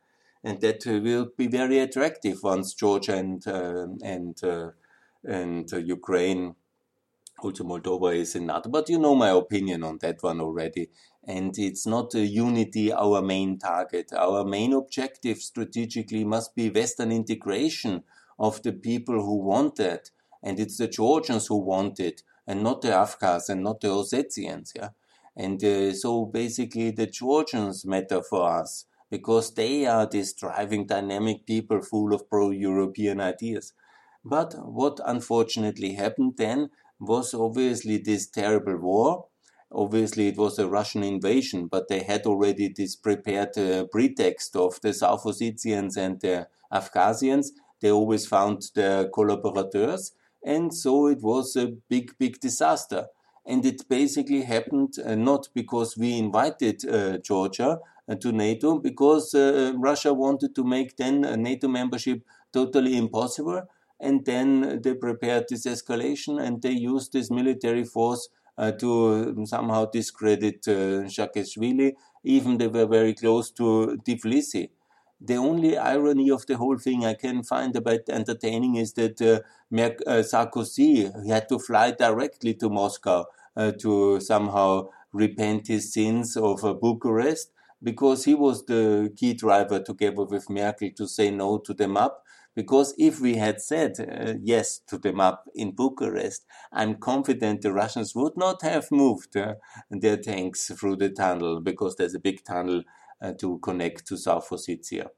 And 0.42 0.60
that 0.62 0.86
will 0.86 1.28
be 1.36 1.46
very 1.48 1.78
attractive 1.80 2.42
once 2.42 2.72
Georgia 2.72 3.16
and, 3.16 3.46
and, 3.46 4.42
and 5.22 5.70
Ukraine 5.70 6.54
also 7.42 7.64
Moldova 7.64 8.14
is 8.14 8.34
in 8.34 8.46
NATO. 8.46 8.68
But 8.68 8.88
you 8.88 8.98
know 8.98 9.14
my 9.14 9.30
opinion 9.30 9.82
on 9.82 9.98
that 9.98 10.22
one 10.22 10.40
already. 10.40 10.90
And 11.24 11.56
it's 11.58 11.86
not 11.86 12.14
unity 12.14 12.92
our 12.92 13.22
main 13.22 13.58
target. 13.58 14.12
Our 14.16 14.44
main 14.44 14.72
objective 14.72 15.38
strategically 15.38 16.24
must 16.24 16.54
be 16.54 16.70
Western 16.70 17.12
integration 17.12 18.02
of 18.40 18.62
the 18.62 18.72
people 18.72 19.22
who 19.22 19.36
want 19.36 19.76
that. 19.76 20.10
And 20.42 20.58
it's 20.58 20.78
the 20.78 20.88
Georgians 20.88 21.46
who 21.46 21.58
want 21.58 22.00
it, 22.00 22.22
and 22.46 22.62
not 22.62 22.80
the 22.80 22.92
Afghans 22.92 23.48
and 23.50 23.62
not 23.62 23.80
the 23.80 23.88
Ossetians. 23.88 24.72
Yeah? 24.74 24.88
And 25.36 25.62
uh, 25.62 25.92
so 25.92 26.24
basically 26.24 26.90
the 26.90 27.06
Georgians 27.06 27.84
matter 27.84 28.22
for 28.22 28.50
us 28.50 28.86
because 29.10 29.54
they 29.54 29.86
are 29.86 30.06
these 30.06 30.32
driving 30.32 30.86
dynamic 30.86 31.46
people 31.46 31.82
full 31.82 32.14
of 32.14 32.28
pro-European 32.28 33.20
ideas. 33.20 33.72
But 34.24 34.54
what 34.54 35.00
unfortunately 35.04 35.94
happened 35.94 36.34
then 36.36 36.70
was 36.98 37.34
obviously 37.34 37.98
this 37.98 38.28
terrible 38.28 38.76
war. 38.76 39.26
Obviously, 39.72 40.28
it 40.28 40.36
was 40.36 40.58
a 40.58 40.68
Russian 40.68 41.04
invasion, 41.04 41.68
but 41.68 41.88
they 41.88 42.02
had 42.02 42.26
already 42.26 42.72
this 42.76 42.96
prepared 42.96 43.56
uh, 43.56 43.84
pretext 43.84 44.56
of 44.56 44.80
the 44.80 44.92
South 44.92 45.22
Ossetians 45.22 45.96
and 45.96 46.20
the 46.20 46.48
Abkhazians. 46.72 47.50
They 47.80 47.90
always 47.90 48.26
found 48.26 48.70
their 48.74 49.08
collaborators, 49.08 50.12
and 50.44 50.72
so 50.74 51.06
it 51.06 51.22
was 51.22 51.56
a 51.56 51.68
big, 51.88 52.16
big 52.18 52.40
disaster. 52.40 53.06
And 53.46 53.64
it 53.64 53.88
basically 53.88 54.42
happened 54.42 54.94
uh, 55.04 55.14
not 55.14 55.48
because 55.54 55.96
we 55.96 56.18
invited 56.18 56.86
uh, 56.86 57.18
Georgia 57.18 57.78
uh, 58.08 58.14
to 58.16 58.32
NATO, 58.32 58.78
because 58.78 59.34
uh, 59.34 59.72
Russia 59.76 60.12
wanted 60.12 60.54
to 60.54 60.64
make 60.64 60.96
then 60.96 61.22
NATO 61.42 61.68
membership 61.68 62.22
totally 62.52 62.96
impossible 62.96 63.62
and 64.00 64.24
then 64.24 64.80
they 64.82 64.94
prepared 64.94 65.44
this 65.48 65.66
escalation 65.66 66.42
and 66.42 66.62
they 66.62 66.70
used 66.70 67.12
this 67.12 67.30
military 67.30 67.84
force 67.84 68.28
uh, 68.58 68.72
to 68.72 69.44
somehow 69.46 69.84
discredit 69.86 70.66
uh, 70.66 71.06
Saakashvili. 71.06 71.92
Even 72.24 72.58
they 72.58 72.68
were 72.68 72.86
very 72.86 73.14
close 73.14 73.50
to 73.52 73.98
Tbilisi. 74.06 74.70
The 75.20 75.36
only 75.36 75.76
irony 75.76 76.30
of 76.30 76.46
the 76.46 76.56
whole 76.56 76.78
thing 76.78 77.04
I 77.04 77.14
can 77.14 77.42
find 77.42 77.76
about 77.76 78.08
entertaining 78.08 78.76
is 78.76 78.94
that 78.94 79.20
uh, 79.20 79.40
uh 79.72 80.22
Sarkozy 80.22 81.28
had 81.28 81.48
to 81.50 81.58
fly 81.58 81.90
directly 81.90 82.54
to 82.54 82.70
Moscow 82.70 83.26
uh, 83.56 83.72
to 83.80 84.20
somehow 84.20 84.88
repent 85.12 85.66
his 85.68 85.92
sins 85.92 86.36
of 86.36 86.64
uh, 86.64 86.72
Bucharest 86.72 87.52
because 87.82 88.24
he 88.24 88.34
was 88.34 88.64
the 88.66 89.12
key 89.16 89.34
driver 89.34 89.80
together 89.80 90.24
with 90.24 90.50
Merkel 90.50 90.90
to 90.96 91.06
say 91.06 91.30
no 91.30 91.58
to 91.58 91.74
the 91.74 91.88
MAP. 91.88 92.12
Because 92.54 92.94
if 92.98 93.20
we 93.20 93.36
had 93.36 93.60
said 93.60 93.92
uh, 94.00 94.34
yes 94.42 94.80
to 94.88 94.98
the 94.98 95.12
MAP 95.12 95.44
in 95.54 95.70
Bucharest, 95.70 96.44
I'm 96.72 96.96
confident 96.96 97.62
the 97.62 97.72
Russians 97.72 98.14
would 98.14 98.36
not 98.36 98.62
have 98.62 98.90
moved 98.90 99.36
uh, 99.36 99.54
their 99.90 100.16
tanks 100.16 100.66
through 100.66 100.96
the 100.96 101.10
tunnel 101.10 101.60
because 101.60 101.96
there's 101.96 102.14
a 102.14 102.20
big 102.20 102.44
tunnel 102.44 102.82
to 103.38 103.58
connect 103.58 104.06
to 104.06 104.16
South 104.16 104.48
Ossetia. 104.50 105.10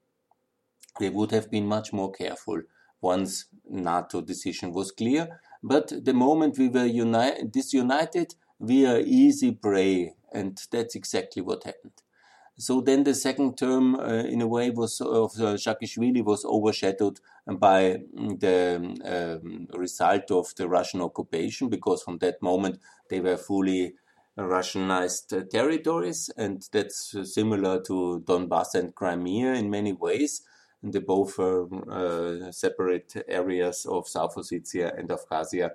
They 0.99 1.11
would 1.11 1.31
have 1.33 1.51
been 1.51 1.67
much 1.67 1.93
more 1.93 2.13
careful 2.13 2.63
once 3.01 3.47
NATO 3.69 4.21
decision 4.21 4.73
was 4.73 4.93
clear. 4.93 5.41
But 5.63 6.05
the 6.05 6.13
moment 6.15 6.59
we 6.59 6.69
were 6.69 6.87
uni- 6.87 7.45
disunited, 7.51 8.35
we 8.59 8.87
are 8.87 9.01
easy 9.01 9.53
prey, 9.53 10.15
and 10.33 10.61
that's 10.71 10.95
exactly 10.95 11.43
what 11.43 11.65
happened. 11.65 12.03
So 12.59 12.81
then 12.81 13.05
the 13.05 13.15
second 13.15 13.57
term, 13.57 13.97
uh, 13.97 14.25
in 14.25 14.43
a 14.43 14.47
way, 14.47 14.71
was 14.71 15.01
of 15.01 15.41
uh, 15.41 15.57
was 16.25 16.45
overshadowed 16.45 17.19
by 17.47 18.03
the 18.17 19.41
um, 19.43 19.69
result 19.73 20.31
of 20.31 20.55
the 20.57 20.69
Russian 20.69 21.01
occupation, 21.01 21.69
because 21.69 22.03
from 22.03 22.19
that 22.19 22.43
moment 22.43 22.79
they 23.09 23.21
were 23.21 23.39
fully 23.39 23.95
Russianized 24.39 25.51
territories, 25.51 26.31
and 26.37 26.67
that's 26.73 27.15
similar 27.35 27.83
to 27.83 28.23
Donbass 28.27 28.75
and 28.75 28.95
Crimea 28.95 29.55
in 29.55 29.71
many 29.71 29.93
ways. 29.93 30.43
And 30.83 30.93
they 30.93 31.01
both 31.01 31.39
are 31.39 31.69
uh, 31.91 32.51
separate 32.51 33.15
areas 33.29 33.87
of 33.89 34.09
South 34.09 34.35
Ossetia 34.35 34.99
and 34.99 35.11
Abkhazia 35.11 35.71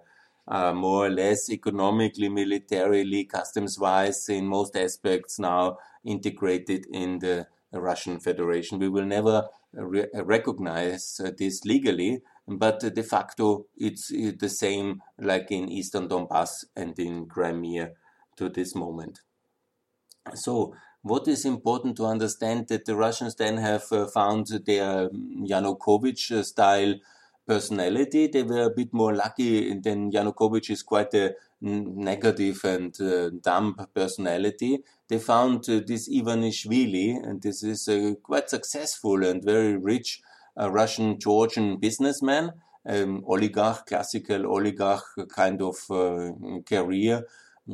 uh, 0.48 0.74
more 0.74 1.08
or 1.08 1.10
less 1.10 1.50
economically, 1.50 2.30
militarily, 2.30 3.26
customs 3.26 3.78
wise, 3.78 4.30
in 4.30 4.48
most 4.48 4.76
aspects 4.76 5.40
now 5.40 5.78
integrated 6.06 6.86
in 6.92 7.20
the 7.20 7.48
Russian 7.74 8.20
Federation. 8.20 8.80
We 8.80 8.88
will 8.88 9.06
never 9.06 9.48
re- 9.74 10.08
recognize 10.14 11.20
uh, 11.24 11.32
this 11.38 11.66
legally, 11.66 12.22
but 12.48 12.80
de 12.80 13.04
facto 13.04 13.66
it's 13.76 14.08
the 14.10 14.50
same 14.50 15.02
like 15.20 15.52
in 15.52 15.70
Eastern 15.70 16.08
Donbass 16.08 16.64
and 16.76 16.98
in 16.98 17.26
Crimea 17.26 17.92
to 18.38 18.50
this 18.50 18.76
moment. 18.76 19.22
So, 20.34 20.74
what 21.02 21.28
is 21.28 21.46
important 21.46 21.96
to 21.98 22.06
understand 22.06 22.68
that 22.68 22.86
the 22.86 22.96
Russians 22.96 23.36
then 23.36 23.58
have 23.58 23.86
uh, 23.92 24.08
found 24.08 24.48
their 24.66 25.10
Yanukovych 25.10 26.44
style 26.44 26.96
personality. 27.48 28.28
They 28.28 28.44
were 28.44 28.64
a 28.64 28.70
bit 28.70 28.94
more 28.94 29.16
lucky 29.16 29.74
than 29.80 30.12
Yanukovych 30.12 30.70
is 30.70 30.84
quite 30.84 31.14
a 31.14 31.34
negative 31.62 32.64
and 32.66 33.00
uh, 33.02 33.30
dumb 33.42 33.76
personality. 33.96 34.80
They 35.08 35.18
found 35.18 35.68
uh, 35.70 35.80
this 35.88 36.10
Ivanishvili, 36.10 37.18
and 37.24 37.42
this 37.42 37.64
is 37.64 37.88
a 37.88 38.16
quite 38.16 38.50
successful 38.50 39.24
and 39.26 39.44
very 39.44 39.78
rich 39.78 40.22
uh, 40.60 40.70
Russian 40.70 41.20
Georgian 41.20 41.78
businessman, 41.78 42.52
um, 42.86 43.24
oligarch, 43.26 43.86
classical 43.88 44.46
oligarch 44.46 45.04
kind 45.30 45.62
of 45.62 45.78
uh, 45.90 46.32
career. 46.66 47.24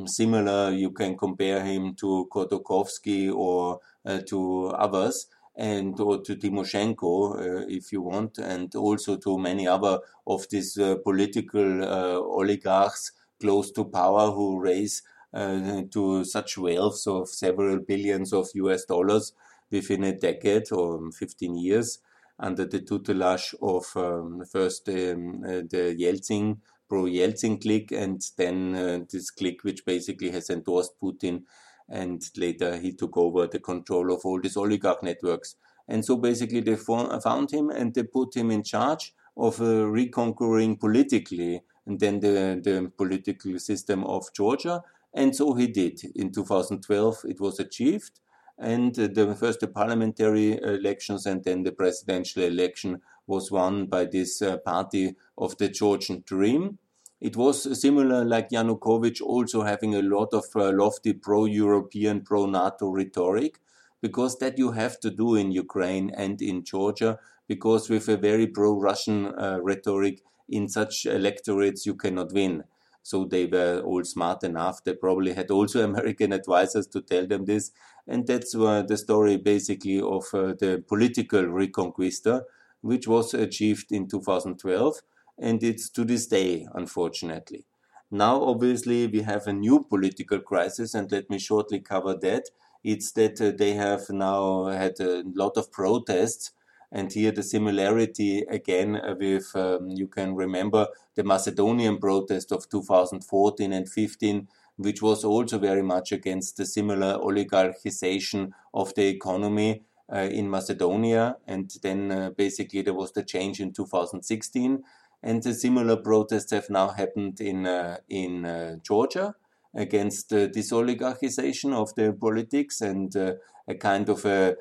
Similar, 0.06 0.72
you 0.72 0.90
can 0.90 1.16
compare 1.16 1.64
him 1.64 1.94
to 1.96 2.28
Khodorkovsky 2.32 3.32
or 3.32 3.80
uh, 4.04 4.20
to 4.26 4.66
others 4.70 5.28
and 5.56 5.98
or 6.00 6.20
to 6.22 6.34
Timoshenko, 6.34 7.38
uh, 7.38 7.66
if 7.68 7.92
you 7.92 8.02
want, 8.02 8.38
and 8.38 8.74
also 8.74 9.16
to 9.18 9.38
many 9.38 9.68
other 9.68 10.00
of 10.26 10.48
these 10.50 10.76
uh, 10.78 10.96
political 11.04 11.84
uh, 11.84 12.18
oligarchs 12.18 13.12
close 13.40 13.70
to 13.72 13.84
power 13.84 14.32
who 14.32 14.60
raise 14.60 15.02
uh, 15.32 15.82
to 15.92 16.24
such 16.24 16.58
wealth 16.58 17.06
of 17.06 17.28
several 17.28 17.78
billions 17.78 18.32
of 18.32 18.48
US 18.54 18.84
dollars 18.84 19.32
within 19.70 20.04
a 20.04 20.12
decade 20.16 20.72
or 20.72 21.10
15 21.12 21.56
years 21.56 21.98
under 22.38 22.64
the 22.64 22.80
tutelage 22.80 23.54
of 23.62 23.84
um, 23.96 24.44
first 24.44 24.88
um, 24.88 25.42
uh, 25.44 25.62
the 25.70 25.96
Yeltsin 25.98 26.58
pro 26.94 27.06
Yeltsin 27.06 27.60
clique 27.60 27.90
and 27.90 28.22
then 28.38 28.76
uh, 28.76 29.00
this 29.10 29.32
clique 29.32 29.64
which 29.64 29.84
basically 29.84 30.30
has 30.30 30.48
endorsed 30.48 30.92
Putin 31.02 31.42
and 31.88 32.22
later 32.36 32.76
he 32.76 32.92
took 32.92 33.16
over 33.16 33.48
the 33.48 33.58
control 33.58 34.12
of 34.12 34.20
all 34.24 34.40
these 34.40 34.56
oligarch 34.56 35.02
networks. 35.02 35.56
And 35.88 36.04
so 36.04 36.16
basically 36.16 36.60
they 36.60 36.76
found 36.76 37.50
him 37.50 37.70
and 37.70 37.92
they 37.92 38.04
put 38.04 38.36
him 38.36 38.52
in 38.52 38.62
charge 38.62 39.12
of 39.36 39.60
uh, 39.60 39.88
reconquering 39.88 40.76
politically 40.76 41.62
and 41.84 41.98
then 41.98 42.20
the, 42.20 42.60
the 42.62 42.92
political 42.96 43.58
system 43.58 44.04
of 44.04 44.32
Georgia. 44.32 44.80
And 45.12 45.34
so 45.34 45.54
he 45.54 45.66
did. 45.66 46.00
In 46.14 46.30
2012, 46.30 47.24
it 47.24 47.40
was 47.40 47.58
achieved. 47.58 48.20
And 48.56 48.96
uh, 48.96 49.08
the 49.12 49.34
first 49.34 49.58
the 49.58 49.66
parliamentary 49.66 50.58
elections 50.62 51.26
and 51.26 51.42
then 51.42 51.64
the 51.64 51.72
presidential 51.72 52.44
election 52.44 53.00
was 53.26 53.50
won 53.50 53.86
by 53.86 54.04
this 54.04 54.40
uh, 54.40 54.58
party 54.58 55.16
of 55.36 55.58
the 55.58 55.68
Georgian 55.68 56.22
Dream. 56.24 56.78
It 57.24 57.38
was 57.38 57.80
similar 57.80 58.22
like 58.22 58.50
Yanukovych 58.50 59.22
also 59.22 59.62
having 59.62 59.94
a 59.94 60.02
lot 60.02 60.34
of 60.34 60.44
uh, 60.54 60.70
lofty 60.72 61.14
pro-European, 61.14 62.20
pro-NATO 62.20 62.90
rhetoric, 62.90 63.60
because 64.02 64.36
that 64.40 64.58
you 64.58 64.72
have 64.72 65.00
to 65.00 65.10
do 65.10 65.34
in 65.34 65.50
Ukraine 65.50 66.10
and 66.14 66.42
in 66.42 66.64
Georgia, 66.64 67.18
because 67.48 67.88
with 67.88 68.10
a 68.10 68.18
very 68.18 68.46
pro-Russian 68.46 69.28
uh, 69.28 69.58
rhetoric 69.62 70.20
in 70.50 70.68
such 70.68 71.06
electorates 71.06 71.86
you 71.86 71.94
cannot 71.94 72.30
win. 72.34 72.64
So 73.02 73.24
they 73.24 73.46
were 73.46 73.80
all 73.80 74.04
smart 74.04 74.44
enough. 74.44 74.84
They 74.84 74.92
probably 74.92 75.32
had 75.32 75.50
also 75.50 75.82
American 75.90 76.30
advisors 76.34 76.86
to 76.88 77.00
tell 77.00 77.26
them 77.26 77.46
this. 77.46 77.70
And 78.06 78.26
that's 78.26 78.54
uh, 78.54 78.82
the 78.82 78.98
story 78.98 79.38
basically 79.38 79.98
of 79.98 80.24
uh, 80.34 80.52
the 80.60 80.84
political 80.86 81.44
reconquista, 81.44 82.42
which 82.82 83.08
was 83.08 83.32
achieved 83.32 83.92
in 83.92 84.08
2012 84.08 85.00
and 85.38 85.62
it's 85.62 85.88
to 85.90 86.04
this 86.04 86.26
day, 86.26 86.66
unfortunately. 86.74 87.64
Now, 88.10 88.42
obviously, 88.42 89.06
we 89.06 89.22
have 89.22 89.46
a 89.46 89.52
new 89.52 89.84
political 89.84 90.38
crisis, 90.38 90.94
and 90.94 91.10
let 91.10 91.30
me 91.30 91.38
shortly 91.38 91.80
cover 91.80 92.14
that. 92.22 92.44
It's 92.84 93.12
that 93.12 93.40
uh, 93.40 93.52
they 93.56 93.72
have 93.72 94.10
now 94.10 94.66
had 94.66 95.00
a 95.00 95.24
lot 95.34 95.56
of 95.56 95.72
protests, 95.72 96.52
and 96.92 97.12
here 97.12 97.32
the 97.32 97.42
similarity 97.42 98.44
again 98.48 99.00
with, 99.18 99.50
um, 99.56 99.88
you 99.88 100.06
can 100.06 100.34
remember 100.36 100.86
the 101.16 101.24
Macedonian 101.24 101.98
protest 101.98 102.52
of 102.52 102.68
2014 102.68 103.72
and 103.72 103.88
15, 103.88 104.48
which 104.76 105.02
was 105.02 105.24
also 105.24 105.58
very 105.58 105.82
much 105.82 106.12
against 106.12 106.56
the 106.56 106.66
similar 106.66 107.18
oligarchization 107.18 108.52
of 108.72 108.94
the 108.94 109.08
economy 109.08 109.82
uh, 110.12 110.18
in 110.18 110.48
Macedonia. 110.48 111.36
And 111.46 111.72
then 111.82 112.12
uh, 112.12 112.30
basically 112.30 112.82
there 112.82 112.94
was 112.94 113.12
the 113.12 113.24
change 113.24 113.60
in 113.60 113.72
2016 113.72 114.84
and 115.24 115.42
the 115.42 115.54
similar 115.54 115.96
protests 115.96 116.52
have 116.52 116.68
now 116.68 116.88
happened 116.88 117.40
in, 117.40 117.66
uh, 117.66 117.96
in 118.10 118.44
uh, 118.44 118.76
Georgia 118.82 119.34
against 119.74 120.32
uh, 120.32 120.46
this 120.52 120.70
oligarchization 120.70 121.72
of 121.72 121.94
the 121.94 122.12
politics 122.12 122.82
and 122.82 123.16
uh, 123.16 123.32
a 123.66 123.74
kind 123.74 124.10
of 124.10 124.26
a, 124.26 124.54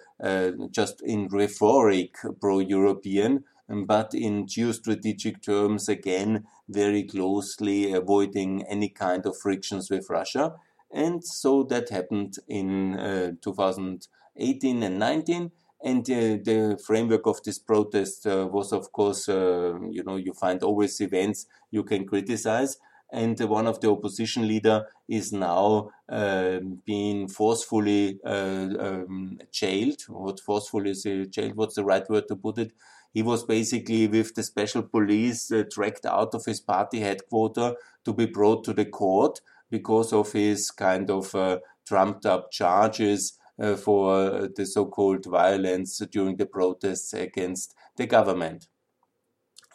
just 0.71 1.02
in 1.04 1.28
rhetoric 1.28 2.15
pro-European, 2.39 3.43
but 3.86 4.13
in 4.13 4.45
geostrategic 4.45 5.43
terms, 5.43 5.89
again, 5.89 6.45
very 6.69 7.04
closely 7.04 7.91
avoiding 7.91 8.63
any 8.63 8.88
kind 8.88 9.26
of 9.26 9.38
frictions 9.38 9.89
with 9.91 10.10
Russia. 10.10 10.54
And 10.89 11.21
so 11.21 11.63
that 11.63 11.89
happened 11.89 12.38
in 12.47 12.97
uh, 12.97 13.32
2018 13.41 14.84
and 14.84 14.97
19. 14.97 15.52
And 15.83 16.09
uh, 16.09 16.39
the 16.41 16.81
framework 16.85 17.27
of 17.27 17.43
this 17.43 17.59
protest 17.59 18.25
uh, 18.25 18.47
was, 18.49 18.71
of 18.71 18.91
course, 18.93 19.27
uh, 19.27 19.77
you 19.91 20.03
know, 20.03 20.15
you 20.15 20.33
find 20.33 20.63
always 20.63 21.01
events 21.01 21.45
you 21.71 21.83
can 21.83 22.07
criticize. 22.07 22.77
And 23.11 23.39
one 23.41 23.67
of 23.67 23.81
the 23.81 23.91
opposition 23.91 24.47
leader 24.47 24.87
is 25.07 25.33
now 25.33 25.91
um, 26.09 26.81
being 26.85 27.27
forcefully 27.27 28.19
uh, 28.25 28.69
um, 28.79 29.39
jailed. 29.51 30.01
What 30.07 30.39
forcefully 30.39 30.91
is 30.91 31.03
jailed? 31.29 31.55
What's 31.55 31.75
the 31.75 31.83
right 31.83 32.09
word 32.09 32.27
to 32.29 32.35
put 32.37 32.57
it? 32.57 32.71
He 33.13 33.21
was 33.21 33.43
basically 33.43 34.07
with 34.07 34.33
the 34.33 34.41
special 34.41 34.81
police 34.83 35.51
uh, 35.51 35.63
dragged 35.69 36.05
out 36.05 36.33
of 36.33 36.45
his 36.45 36.61
party 36.61 37.01
headquarters 37.01 37.75
to 38.05 38.13
be 38.13 38.25
brought 38.25 38.63
to 38.63 38.73
the 38.73 38.85
court 38.85 39.41
because 39.69 40.13
of 40.13 40.31
his 40.31 40.71
kind 40.71 41.11
of 41.11 41.35
uh, 41.35 41.59
trumped 41.85 42.25
up 42.25 42.51
charges 42.51 43.33
uh, 43.33 43.42
for 43.77 44.49
the 44.55 44.65
so-called 44.65 45.25
violence 45.25 45.99
during 46.11 46.37
the 46.37 46.45
protests 46.45 47.13
against 47.13 47.75
the 47.97 48.07
government 48.07 48.67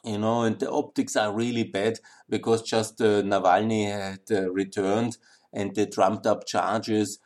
you 0.05 0.19
know, 0.19 0.43
and 0.43 0.59
the 0.59 0.71
optics 0.71 1.17
are 1.17 1.33
really 1.33 1.65
bad 1.65 1.99
because 2.29 2.63
just 2.63 3.01
uh, 3.01 3.23
Navalny 3.23 3.91
had 3.91 4.21
uh, 4.31 4.51
returned 4.51 5.19
and 5.53 5.75
the 5.75 5.87
trumped 5.87 6.27
up 6.27 6.47
charges 6.47 7.19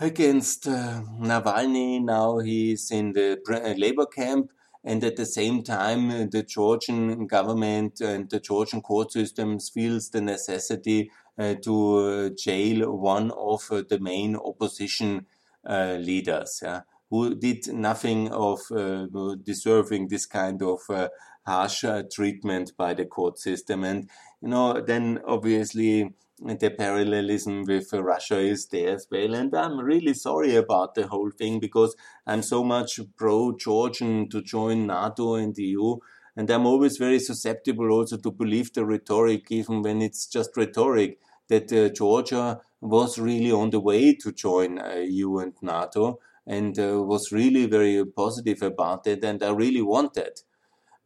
against 0.00 0.66
uh, 0.66 1.02
Navalny. 1.18 2.02
Now 2.02 2.38
he's 2.38 2.90
in 2.90 3.12
the 3.12 3.38
uh, 3.50 3.74
labor 3.76 4.06
camp. 4.06 4.50
And 4.84 5.02
at 5.02 5.16
the 5.16 5.26
same 5.26 5.64
time, 5.64 6.10
uh, 6.10 6.26
the 6.30 6.44
Georgian 6.44 7.26
government 7.26 8.00
and 8.00 8.30
the 8.30 8.40
Georgian 8.40 8.80
court 8.80 9.12
systems 9.12 9.68
feels 9.68 10.10
the 10.10 10.20
necessity 10.20 11.10
uh, 11.36 11.54
to 11.62 11.96
uh, 11.98 12.30
jail 12.38 12.96
one 12.96 13.32
of 13.32 13.66
uh, 13.70 13.82
the 13.88 13.98
main 13.98 14.36
opposition 14.36 15.26
leaders. 15.68 16.60
Yeah 16.62 16.80
who 17.10 17.34
did 17.34 17.66
nothing 17.72 18.30
of 18.32 18.60
uh, 18.70 19.06
deserving 19.42 20.08
this 20.08 20.26
kind 20.26 20.62
of 20.62 20.80
uh, 20.90 21.08
harsh 21.46 21.84
uh, 21.84 22.02
treatment 22.12 22.72
by 22.76 22.94
the 22.94 23.06
court 23.06 23.38
system. 23.38 23.84
And, 23.84 24.08
you 24.42 24.48
know, 24.48 24.80
then 24.80 25.20
obviously 25.26 26.14
the 26.40 26.70
parallelism 26.70 27.64
with 27.64 27.92
Russia 27.92 28.38
is 28.38 28.66
there 28.66 28.94
as 28.94 29.06
well. 29.10 29.34
And 29.34 29.54
I'm 29.54 29.78
really 29.78 30.14
sorry 30.14 30.54
about 30.54 30.94
the 30.94 31.06
whole 31.06 31.30
thing 31.30 31.58
because 31.58 31.96
I'm 32.26 32.42
so 32.42 32.62
much 32.62 33.00
pro 33.16 33.56
Georgian 33.56 34.28
to 34.28 34.42
join 34.42 34.86
NATO 34.86 35.34
and 35.34 35.54
the 35.54 35.64
EU. 35.64 35.96
And 36.36 36.48
I'm 36.50 36.66
always 36.66 36.98
very 36.98 37.18
susceptible 37.18 37.90
also 37.90 38.16
to 38.18 38.30
believe 38.30 38.72
the 38.72 38.84
rhetoric, 38.84 39.50
even 39.50 39.82
when 39.82 40.02
it's 40.02 40.26
just 40.26 40.56
rhetoric, 40.56 41.18
that 41.48 41.72
uh, 41.72 41.88
Georgia 41.88 42.60
was 42.80 43.18
really 43.18 43.52
on 43.52 43.70
the 43.70 43.80
way 43.80 44.14
to 44.14 44.32
join 44.32 44.78
uh, 44.78 44.94
EU 44.96 45.38
and 45.38 45.54
NATO 45.62 46.18
and 46.46 46.78
uh, 46.78 47.02
was 47.02 47.32
really 47.32 47.66
very 47.66 48.04
positive 48.04 48.62
about 48.62 49.06
it. 49.06 49.22
And 49.24 49.42
I 49.42 49.50
really 49.50 49.82
wanted 49.82 50.40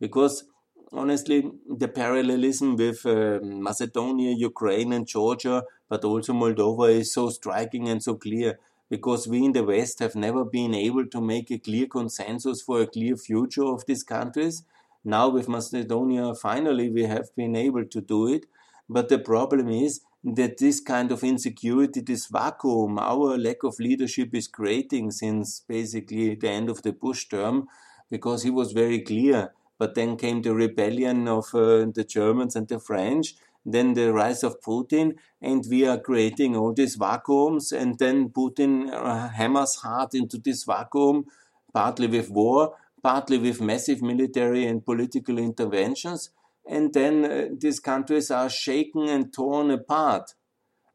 because 0.00 0.44
honestly, 0.92 1.50
the 1.68 1.88
parallelism 1.88 2.76
with 2.76 3.04
uh, 3.06 3.40
Macedonia, 3.42 4.32
Ukraine, 4.32 4.92
and 4.92 5.06
Georgia, 5.06 5.64
but 5.88 6.04
also 6.04 6.32
Moldova 6.32 6.90
is 6.90 7.12
so 7.12 7.30
striking 7.30 7.88
and 7.88 8.02
so 8.02 8.14
clear 8.14 8.58
because 8.90 9.26
we 9.26 9.44
in 9.44 9.52
the 9.52 9.64
West 9.64 10.00
have 10.00 10.14
never 10.14 10.44
been 10.44 10.74
able 10.74 11.06
to 11.06 11.20
make 11.20 11.50
a 11.50 11.58
clear 11.58 11.86
consensus 11.86 12.60
for 12.60 12.82
a 12.82 12.86
clear 12.86 13.16
future 13.16 13.64
of 13.64 13.86
these 13.86 14.02
countries. 14.02 14.64
Now, 15.04 15.30
with 15.30 15.48
Macedonia, 15.48 16.34
finally, 16.34 16.90
we 16.90 17.04
have 17.04 17.34
been 17.34 17.56
able 17.56 17.86
to 17.86 18.00
do 18.00 18.28
it. 18.28 18.44
But 18.88 19.08
the 19.08 19.18
problem 19.18 19.68
is 19.70 20.02
that 20.24 20.58
this 20.58 20.80
kind 20.80 21.10
of 21.10 21.24
insecurity, 21.24 22.00
this 22.00 22.26
vacuum, 22.26 22.98
our 22.98 23.36
lack 23.36 23.64
of 23.64 23.80
leadership 23.80 24.34
is 24.34 24.46
creating 24.46 25.10
since 25.10 25.60
basically 25.66 26.34
the 26.36 26.48
end 26.48 26.68
of 26.68 26.82
the 26.82 26.92
Bush 26.92 27.26
term, 27.26 27.68
because 28.10 28.42
he 28.42 28.50
was 28.50 28.72
very 28.72 29.00
clear. 29.00 29.52
But 29.78 29.94
then 29.96 30.16
came 30.16 30.42
the 30.42 30.54
rebellion 30.54 31.26
of 31.26 31.46
uh, 31.54 31.86
the 31.92 32.04
Germans 32.08 32.54
and 32.54 32.68
the 32.68 32.78
French, 32.78 33.34
then 33.66 33.94
the 33.94 34.12
rise 34.12 34.44
of 34.44 34.60
Putin, 34.60 35.14
and 35.40 35.64
we 35.68 35.86
are 35.86 35.98
creating 35.98 36.54
all 36.54 36.72
these 36.72 36.94
vacuums, 36.94 37.72
and 37.72 37.98
then 37.98 38.28
Putin 38.28 38.92
uh, 38.92 39.28
hammers 39.28 39.76
hard 39.76 40.14
into 40.14 40.38
this 40.38 40.62
vacuum, 40.62 41.24
partly 41.72 42.06
with 42.06 42.30
war, 42.30 42.76
partly 43.02 43.38
with 43.38 43.60
massive 43.60 44.02
military 44.02 44.66
and 44.66 44.84
political 44.84 45.38
interventions 45.38 46.30
and 46.68 46.92
then 46.94 47.24
uh, 47.24 47.48
these 47.58 47.80
countries 47.80 48.30
are 48.30 48.48
shaken 48.48 49.08
and 49.08 49.32
torn 49.32 49.70
apart 49.70 50.34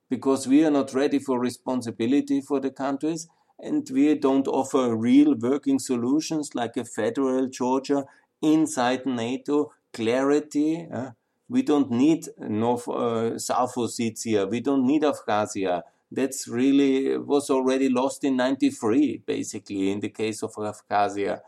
because 0.09 0.47
we 0.47 0.63
are 0.65 0.71
not 0.71 0.93
ready 0.93 1.19
for 1.19 1.39
responsibility 1.39 2.41
for 2.41 2.59
the 2.59 2.71
countries 2.71 3.27
and 3.59 3.87
we 3.91 4.15
don't 4.15 4.47
offer 4.47 4.95
real 4.95 5.35
working 5.35 5.79
solutions 5.79 6.53
like 6.53 6.77
a 6.77 6.85
federal 6.85 7.47
Georgia 7.47 8.05
inside 8.41 9.05
NATO, 9.05 9.73
clarity. 9.93 10.87
Uh, 10.91 11.11
we 11.49 11.63
don't 11.63 11.89
need 11.89 12.27
North, 12.37 12.87
uh, 12.87 13.39
South 13.39 13.75
Ossetia. 13.75 14.49
We 14.49 14.59
don't 14.59 14.85
need 14.85 15.01
Abkhazia. 15.01 15.83
That's 16.11 16.47
really 16.47 17.17
was 17.17 17.49
already 17.49 17.89
lost 17.89 18.23
in 18.23 18.37
93, 18.37 19.23
basically, 19.25 19.91
in 19.91 19.99
the 19.99 20.09
case 20.09 20.43
of 20.43 20.53
Abkhazia. 20.53 21.39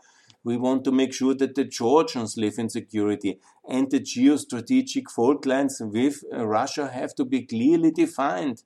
We 0.42 0.56
want 0.56 0.84
to 0.84 0.92
make 0.92 1.12
sure 1.12 1.34
that 1.34 1.54
the 1.54 1.64
Georgians 1.64 2.36
live 2.36 2.58
in 2.58 2.70
security 2.70 3.38
and 3.68 3.90
the 3.90 4.00
geostrategic 4.00 5.10
fault 5.10 5.44
lines 5.44 5.80
with 5.84 6.24
uh, 6.32 6.46
Russia 6.46 6.88
have 6.88 7.14
to 7.16 7.24
be 7.24 7.42
clearly 7.42 7.90
defined. 7.90 8.62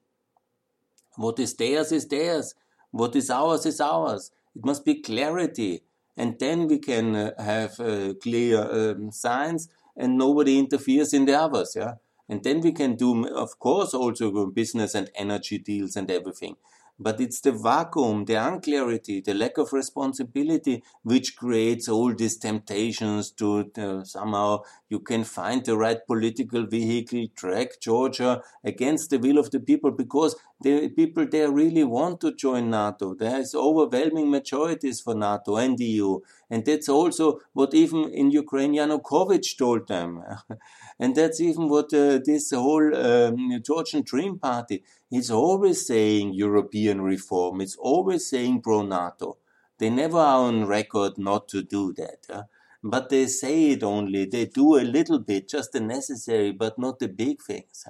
What 1.17 1.39
is 1.39 1.55
theirs 1.55 1.91
is 1.91 2.07
theirs. 2.07 2.55
What 2.91 3.17
is 3.17 3.29
ours 3.29 3.67
is 3.67 3.81
ours. 3.81 4.31
It 4.55 4.65
must 4.65 4.85
be 4.85 5.03
clarity. 5.03 5.83
And 6.17 6.39
then 6.39 6.69
we 6.69 6.79
can 6.79 7.17
uh, 7.17 7.43
have 7.43 7.81
uh, 7.81 8.15
clear 8.23 8.61
um, 8.61 9.11
signs 9.11 9.69
and 9.97 10.17
nobody 10.17 10.59
interferes 10.59 11.13
in 11.13 11.25
the 11.25 11.35
others. 11.35 11.75
Yeah. 11.77 11.95
And 12.29 12.43
then 12.43 12.61
we 12.61 12.73
can 12.73 12.95
do, 12.95 13.27
of 13.29 13.59
course, 13.59 13.95
also 13.95 14.47
business 14.47 14.95
and 14.95 15.11
energy 15.17 15.59
deals 15.59 15.97
and 15.97 16.11
everything. 16.11 16.57
But 16.98 17.20
it's 17.20 17.40
the 17.40 17.52
vacuum, 17.52 18.24
the 18.24 18.37
unclarity, 18.37 19.20
the 19.20 19.35
lack 19.35 19.59
of 19.59 19.72
responsibility 19.72 20.83
which 21.02 21.37
creates 21.37 21.88
all 21.88 22.14
these 22.14 22.38
temptations 22.38 23.30
to 23.33 23.70
uh, 23.76 24.04
somehow 24.04 24.61
you 24.88 25.00
can 25.00 25.24
find 25.24 25.64
the 25.64 25.76
right 25.76 25.98
political 26.07 26.66
vehicle, 26.66 27.26
track 27.35 27.80
Georgia 27.80 28.42
against 28.62 29.11
the 29.11 29.18
will 29.18 29.38
of 29.38 29.50
the 29.50 29.61
people 29.61 29.90
because 29.90 30.37
the 30.64 30.88
people 30.88 31.27
there 31.31 31.50
really 31.50 31.85
want 31.85 32.22
to 32.22 32.35
join 32.35 32.70
NATO. 32.70 33.14
There 33.14 33.38
is 33.38 33.55
overwhelming 33.55 34.31
majorities 34.31 35.03
for 35.03 35.14
NATO 35.14 35.57
and 35.57 35.77
the 35.77 35.85
EU. 35.85 36.20
And 36.50 36.64
that's 36.64 36.88
also 36.88 37.40
what 37.53 37.74
even 37.74 38.09
in 38.11 38.31
Ukraine 38.31 38.74
Yanukovych 38.74 39.59
told 39.59 39.87
them. 39.88 40.24
and 40.98 41.14
that's 41.14 41.38
even 41.40 41.68
what 41.68 41.92
uh, 41.92 42.18
this 42.24 42.50
whole 42.50 42.96
um, 42.96 43.62
Georgian 43.62 44.03
Dream 44.03 44.38
Party 44.38 44.83
is 45.12 45.31
always 45.31 45.87
saying 45.87 46.33
European 46.33 47.03
reform. 47.03 47.61
It's 47.61 47.77
always 47.77 48.29
saying 48.29 48.62
pro 48.62 48.83
NATO. 48.83 49.37
They 49.79 49.90
never 49.90 50.18
are 50.18 50.44
on 50.48 50.66
record 50.66 51.18
not 51.18 51.46
to 51.48 51.62
do 51.62 51.92
that. 51.92 52.48
But 52.83 53.11
they 53.11 53.27
say 53.27 53.72
it 53.72 53.83
only. 53.83 54.24
They 54.24 54.46
do 54.46 54.77
a 54.77 54.85
little 54.96 55.18
bit, 55.18 55.48
just 55.48 55.72
the 55.72 55.81
necessary, 55.81 56.53
but 56.53 56.79
not 56.79 56.98
the 56.98 57.09
big 57.09 57.42
things. 57.42 57.85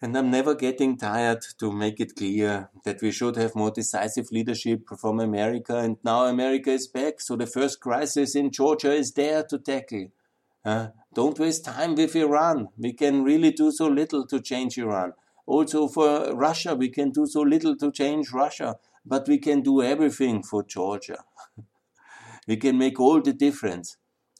And 0.00 0.16
I'm 0.16 0.30
never 0.30 0.54
getting 0.54 0.96
tired 0.96 1.44
to 1.58 1.72
make 1.72 1.98
it 1.98 2.14
clear 2.14 2.70
that 2.84 3.02
we 3.02 3.10
should 3.10 3.34
have 3.34 3.56
more 3.56 3.72
decisive 3.72 4.30
leadership 4.30 4.88
from 4.96 5.18
America. 5.18 5.76
And 5.76 5.96
now 6.04 6.26
America 6.26 6.70
is 6.70 6.86
back. 6.86 7.20
So 7.20 7.34
the 7.34 7.46
first 7.46 7.80
crisis 7.80 8.36
in 8.36 8.52
Georgia 8.52 8.92
is 8.92 9.12
there 9.12 9.42
to 9.44 9.58
tackle. 9.58 10.06
Uh, 10.64 10.88
don't 11.12 11.38
waste 11.38 11.64
time 11.64 11.96
with 11.96 12.14
Iran. 12.14 12.68
We 12.76 12.92
can 12.92 13.24
really 13.24 13.50
do 13.50 13.72
so 13.72 13.88
little 13.88 14.24
to 14.26 14.40
change 14.40 14.78
Iran. 14.78 15.14
Also 15.46 15.88
for 15.88 16.32
Russia, 16.32 16.76
we 16.76 16.90
can 16.90 17.10
do 17.10 17.26
so 17.26 17.40
little 17.40 17.74
to 17.76 17.90
change 17.90 18.30
Russia, 18.32 18.76
but 19.04 19.26
we 19.26 19.38
can 19.38 19.62
do 19.62 19.82
everything 19.82 20.44
for 20.44 20.62
Georgia. 20.62 21.24
we 22.46 22.56
can 22.56 22.78
make 22.78 23.00
all 23.00 23.20
the 23.20 23.32
difference. 23.32 23.96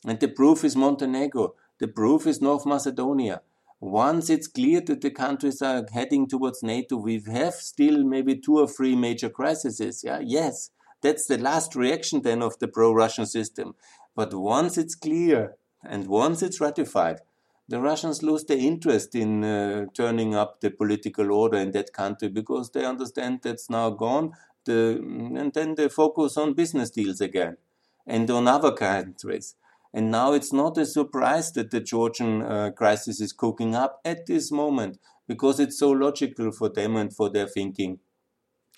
And 0.06 0.20
the 0.20 0.28
proof 0.28 0.62
is 0.62 0.76
Montenegro. 0.76 1.54
The 1.80 1.88
proof 1.88 2.28
is 2.28 2.40
North 2.40 2.64
Macedonia 2.64 3.40
once 3.80 4.28
it's 4.28 4.48
clear 4.48 4.80
that 4.80 5.00
the 5.00 5.10
countries 5.10 5.62
are 5.62 5.86
heading 5.92 6.26
towards 6.26 6.62
NATO, 6.62 6.96
we 6.96 7.22
have 7.28 7.54
still 7.54 8.04
maybe 8.04 8.36
two 8.36 8.58
or 8.58 8.66
three 8.66 8.96
major 8.96 9.28
crises. 9.28 10.02
Yeah, 10.04 10.20
yes, 10.20 10.70
that's 11.00 11.26
the 11.26 11.38
last 11.38 11.76
reaction 11.76 12.22
then 12.22 12.42
of 12.42 12.58
the 12.58 12.68
pro-Russian 12.68 13.26
system. 13.26 13.74
But 14.16 14.34
once 14.34 14.76
it's 14.76 14.96
clear 14.96 15.56
and 15.84 16.08
once 16.08 16.42
it's 16.42 16.60
ratified, 16.60 17.20
the 17.68 17.80
Russians 17.80 18.22
lose 18.22 18.44
their 18.44 18.58
interest 18.58 19.14
in 19.14 19.44
uh, 19.44 19.86
turning 19.94 20.34
up 20.34 20.60
the 20.60 20.70
political 20.70 21.30
order 21.30 21.58
in 21.58 21.70
that 21.72 21.92
country 21.92 22.28
because 22.28 22.70
they 22.70 22.84
understand 22.84 23.40
that's 23.42 23.70
now 23.70 23.90
gone. 23.90 24.32
The, 24.64 24.98
and 25.00 25.52
then 25.52 25.76
they 25.76 25.88
focus 25.88 26.36
on 26.36 26.54
business 26.54 26.90
deals 26.90 27.20
again 27.20 27.58
and 28.06 28.28
on 28.30 28.48
other 28.48 28.72
countries. 28.72 29.54
And 29.92 30.10
now 30.10 30.32
it's 30.32 30.52
not 30.52 30.76
a 30.78 30.84
surprise 30.86 31.52
that 31.52 31.70
the 31.70 31.80
Georgian 31.80 32.42
uh, 32.42 32.70
crisis 32.70 33.20
is 33.20 33.32
cooking 33.32 33.74
up 33.74 34.00
at 34.04 34.26
this 34.26 34.50
moment 34.50 34.98
because 35.26 35.58
it's 35.60 35.78
so 35.78 35.90
logical 35.90 36.52
for 36.52 36.68
them 36.68 36.96
and 36.96 37.14
for 37.14 37.30
their 37.30 37.46
thinking 37.46 38.00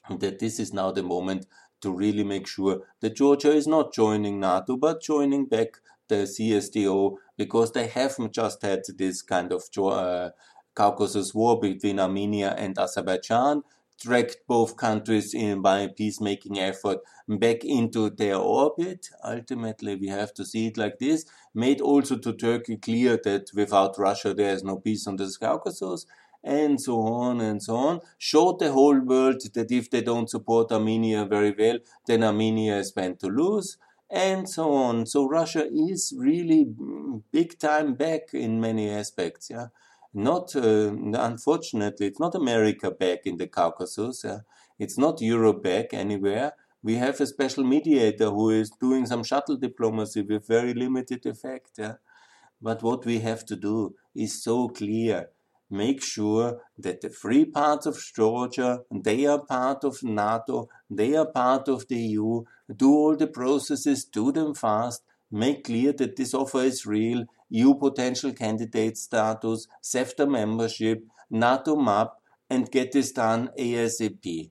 that 0.09 0.39
this 0.39 0.59
is 0.59 0.73
now 0.73 0.91
the 0.91 1.03
moment 1.03 1.47
to 1.81 1.91
really 1.93 2.25
make 2.25 2.47
sure 2.47 2.83
that 3.01 3.17
Georgia 3.17 3.53
is 3.53 3.67
not 3.67 3.93
joining 3.93 4.41
NATO 4.41 4.77
but 4.77 5.03
joining 5.03 5.47
back 5.47 5.79
the 6.09 6.27
CSTO 6.27 7.17
because 7.37 7.73
they 7.73 7.87
haven't 7.87 8.33
just 8.33 8.63
had 8.63 8.83
this 8.99 9.23
kind 9.23 9.53
of 9.53 9.63
uh, 9.79 10.31
Caucasus 10.75 11.35
war 11.35 11.59
between 11.61 12.01
Armenia 12.01 12.55
and 12.59 12.79
Azerbaijan 12.79 13.63
dragged 14.01 14.37
both 14.49 14.77
countries 14.77 15.35
in 15.35 15.63
by 15.63 15.81
a 15.81 15.89
peacemaking 15.89 16.59
effort 16.59 16.99
back 17.29 17.65
into 17.65 18.11
their 18.11 18.37
orbit. 18.37 19.09
Ultimately, 19.25 19.95
we 19.97 20.09
have 20.09 20.33
to 20.35 20.45
see 20.45 20.67
it 20.69 20.77
like 20.77 20.99
this. 20.99 21.25
Made 21.55 21.81
also 21.81 22.17
to 22.17 22.33
Turkey 22.33 22.77
clear 22.77 23.19
that 23.25 23.51
without 23.55 23.99
Russia 23.99 24.35
there 24.35 24.53
is 24.55 24.65
no 24.65 24.77
peace 24.77 25.07
on 25.07 25.17
the 25.17 25.33
Caucasus, 25.41 26.07
and 26.43 26.81
so 26.81 27.01
on 27.01 27.41
and 27.41 27.63
so 27.63 27.77
on. 27.77 28.01
Showed 28.19 28.59
the 28.59 28.73
whole 28.73 28.99
world 28.99 29.43
that 29.55 29.71
if 29.71 29.91
they 29.91 30.01
don't 30.01 30.31
support 30.31 30.73
Armenia 30.73 31.25
very 31.27 31.55
well, 31.57 31.79
then 32.07 32.25
Armenia 32.25 32.79
is 32.79 32.95
meant 32.97 33.21
to 33.21 33.27
lose. 33.27 33.77
And 34.13 34.49
so 34.49 34.73
on. 34.73 35.07
So 35.07 35.29
Russia 35.29 35.69
is 35.71 36.13
really 36.17 36.65
mm, 36.65 37.23
big 37.31 37.59
time 37.61 37.95
back 37.95 38.35
in 38.35 38.61
many 38.61 38.91
aspects, 38.91 39.51
yeah. 39.51 39.67
Not, 40.13 40.55
uh, 40.57 40.93
unfortunately, 41.15 42.07
it's 42.07 42.21
not 42.21 42.35
America 42.35 42.91
back 42.91 43.21
in 43.25 43.37
the 43.37 43.47
Caucasus. 43.47 44.25
Uh, 44.25 44.41
it's 44.79 44.99
not 44.99 45.21
Europe 45.21 45.63
back 45.63 45.93
anywhere. 45.93 46.53
We 46.83 46.97
have 46.97 47.21
a 47.21 47.27
special 47.27 47.65
mediator 47.65 48.31
who 48.31 48.51
is 48.51 48.71
doing 48.71 49.07
some 49.07 49.23
shuttle 49.23 49.57
diplomacy 49.57 50.23
with 50.23 50.47
very 50.47 50.75
limited 50.75 51.27
effect. 51.27 51.73
Yeah? 51.79 51.95
But 52.61 52.83
what 52.83 53.05
we 53.05 53.21
have 53.21 53.45
to 53.47 53.57
do 53.57 53.95
is 54.15 54.43
so 54.43 54.69
clear. 54.69 55.29
Make 55.71 56.03
sure 56.03 56.61
that 56.79 57.01
the 57.01 57.11
free 57.11 57.45
parts 57.45 57.87
of 57.87 58.03
Georgia, 58.17 58.81
they 58.91 59.27
are 59.27 59.45
part 59.45 59.85
of 59.85 60.03
NATO, 60.03 60.69
they 60.89 61.15
are 61.15 61.27
part 61.27 61.69
of 61.69 61.87
the 61.87 61.97
EU. 61.97 62.43
Do 62.75 62.93
all 62.93 63.17
the 63.17 63.29
processes, 63.29 64.05
do 64.05 64.33
them 64.33 64.55
fast, 64.55 65.05
make 65.31 65.65
clear 65.65 65.93
that 65.93 66.17
this 66.17 66.35
offer 66.35 66.63
is 66.63 66.87
real, 66.87 67.27
EU 67.51 67.75
potential 67.75 68.33
candidate 68.33 68.97
status, 68.97 69.67
CEFTA 69.83 70.29
membership, 70.29 71.05
NATO 71.31 71.77
map, 71.77 72.15
and 72.49 72.71
get 72.71 72.93
this 72.93 73.13
done 73.13 73.51
ASAP. 73.59 74.51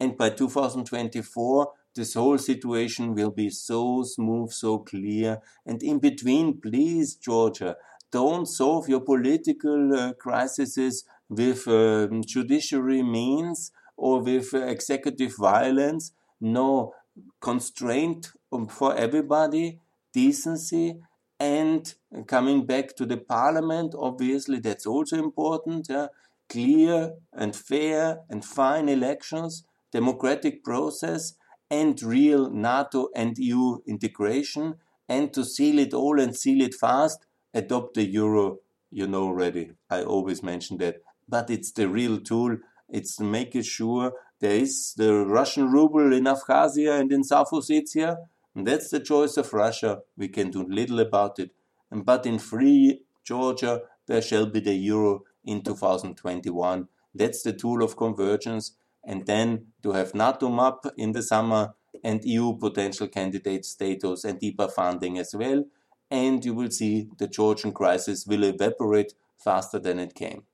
And 0.00 0.16
by 0.16 0.30
2024, 0.30 1.72
this 1.94 2.14
whole 2.14 2.38
situation 2.38 3.14
will 3.14 3.30
be 3.30 3.50
so 3.50 4.02
smooth, 4.02 4.50
so 4.50 4.78
clear. 4.78 5.40
And 5.64 5.82
in 5.82 5.98
between, 5.98 6.60
please, 6.60 7.14
Georgia, 7.14 7.76
don't 8.10 8.46
solve 8.46 8.88
your 8.88 9.00
political 9.00 9.94
uh, 9.94 10.12
crises 10.14 11.04
with 11.28 11.66
um, 11.68 12.22
judiciary 12.24 13.02
means 13.02 13.72
or 13.96 14.22
with 14.22 14.52
uh, 14.54 14.58
executive 14.66 15.36
violence. 15.36 16.12
No, 16.40 16.94
constraint 17.40 18.32
um, 18.52 18.66
for 18.66 18.96
everybody, 18.96 19.78
decency, 20.12 20.96
and 21.44 21.94
coming 22.26 22.64
back 22.64 22.96
to 22.96 23.04
the 23.04 23.18
parliament, 23.18 23.94
obviously, 23.98 24.60
that's 24.60 24.86
also 24.86 25.16
important. 25.18 25.88
Yeah? 25.90 26.06
Clear 26.48 27.14
and 27.34 27.54
fair 27.54 28.20
and 28.30 28.42
fine 28.42 28.88
elections, 28.88 29.64
democratic 29.92 30.64
process, 30.64 31.34
and 31.70 32.02
real 32.02 32.50
NATO 32.50 33.08
and 33.14 33.36
EU 33.36 33.78
integration, 33.86 34.76
and 35.06 35.34
to 35.34 35.44
seal 35.44 35.78
it 35.78 35.92
all 35.92 36.18
and 36.18 36.34
seal 36.34 36.62
it 36.62 36.74
fast, 36.74 37.26
adopt 37.52 37.94
the 37.94 38.04
euro. 38.04 38.60
You 38.90 39.06
know 39.06 39.24
already, 39.24 39.72
I 39.90 40.02
always 40.02 40.42
mention 40.42 40.78
that. 40.78 41.02
But 41.28 41.50
it's 41.50 41.72
the 41.72 41.88
real 41.88 42.20
tool. 42.20 42.56
It's 42.88 43.20
make 43.20 43.56
sure 43.64 44.12
there 44.40 44.56
is 44.56 44.94
the 44.96 45.12
Russian 45.26 45.70
ruble 45.70 46.12
in 46.12 46.24
Abkhazia 46.24 46.98
and 47.00 47.12
in 47.12 47.22
South 47.24 47.50
Ossetia. 47.50 48.16
That's 48.54 48.90
the 48.90 49.00
choice 49.00 49.36
of 49.36 49.52
Russia. 49.52 50.00
We 50.16 50.28
can 50.28 50.50
do 50.50 50.64
little 50.68 51.00
about 51.00 51.38
it. 51.38 51.50
But 51.90 52.26
in 52.26 52.38
free 52.38 53.00
Georgia, 53.24 53.82
there 54.06 54.22
shall 54.22 54.46
be 54.46 54.60
the 54.60 54.74
euro 54.74 55.22
in 55.44 55.62
2021. 55.62 56.88
That's 57.14 57.42
the 57.42 57.52
tool 57.52 57.82
of 57.82 57.96
convergence 57.96 58.76
and 59.04 59.26
then 59.26 59.66
to 59.82 59.92
have 59.92 60.14
NATO 60.14 60.48
map 60.48 60.84
in 60.96 61.12
the 61.12 61.22
summer 61.22 61.74
and 62.02 62.24
EU 62.24 62.56
potential 62.56 63.08
candidate 63.08 63.64
status 63.64 64.24
and 64.24 64.40
deeper 64.40 64.68
funding 64.68 65.18
as 65.18 65.34
well. 65.34 65.64
And 66.10 66.44
you 66.44 66.54
will 66.54 66.70
see 66.70 67.08
the 67.18 67.28
Georgian 67.28 67.72
crisis 67.72 68.26
will 68.26 68.44
evaporate 68.44 69.14
faster 69.36 69.78
than 69.78 69.98
it 69.98 70.14
came. 70.14 70.44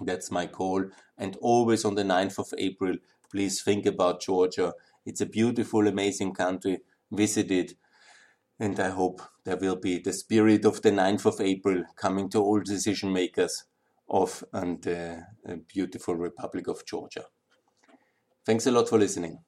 That's 0.00 0.30
my 0.30 0.46
call. 0.46 0.86
And 1.16 1.36
always 1.40 1.84
on 1.84 1.94
the 1.94 2.02
9th 2.02 2.38
of 2.38 2.54
April, 2.58 2.96
please 3.30 3.62
think 3.62 3.86
about 3.86 4.20
Georgia. 4.20 4.74
It's 5.06 5.22
a 5.22 5.26
beautiful, 5.26 5.86
amazing 5.86 6.34
country. 6.34 6.80
Visit 7.10 7.50
it. 7.50 7.74
And 8.58 8.78
I 8.80 8.90
hope 8.90 9.22
there 9.44 9.56
will 9.56 9.76
be 9.76 9.98
the 10.00 10.12
spirit 10.12 10.64
of 10.66 10.82
the 10.82 10.90
9th 10.90 11.26
of 11.26 11.40
April 11.40 11.84
coming 11.96 12.28
to 12.30 12.40
all 12.40 12.60
decision 12.60 13.12
makers 13.12 13.64
of 14.08 14.44
and, 14.52 14.86
uh, 14.86 15.16
beautiful 15.68 16.16
Republic 16.16 16.68
of 16.68 16.84
Georgia. 16.86 17.26
Thanks 18.46 18.66
a 18.66 18.70
lot 18.70 18.88
for 18.88 18.98
listening. 18.98 19.45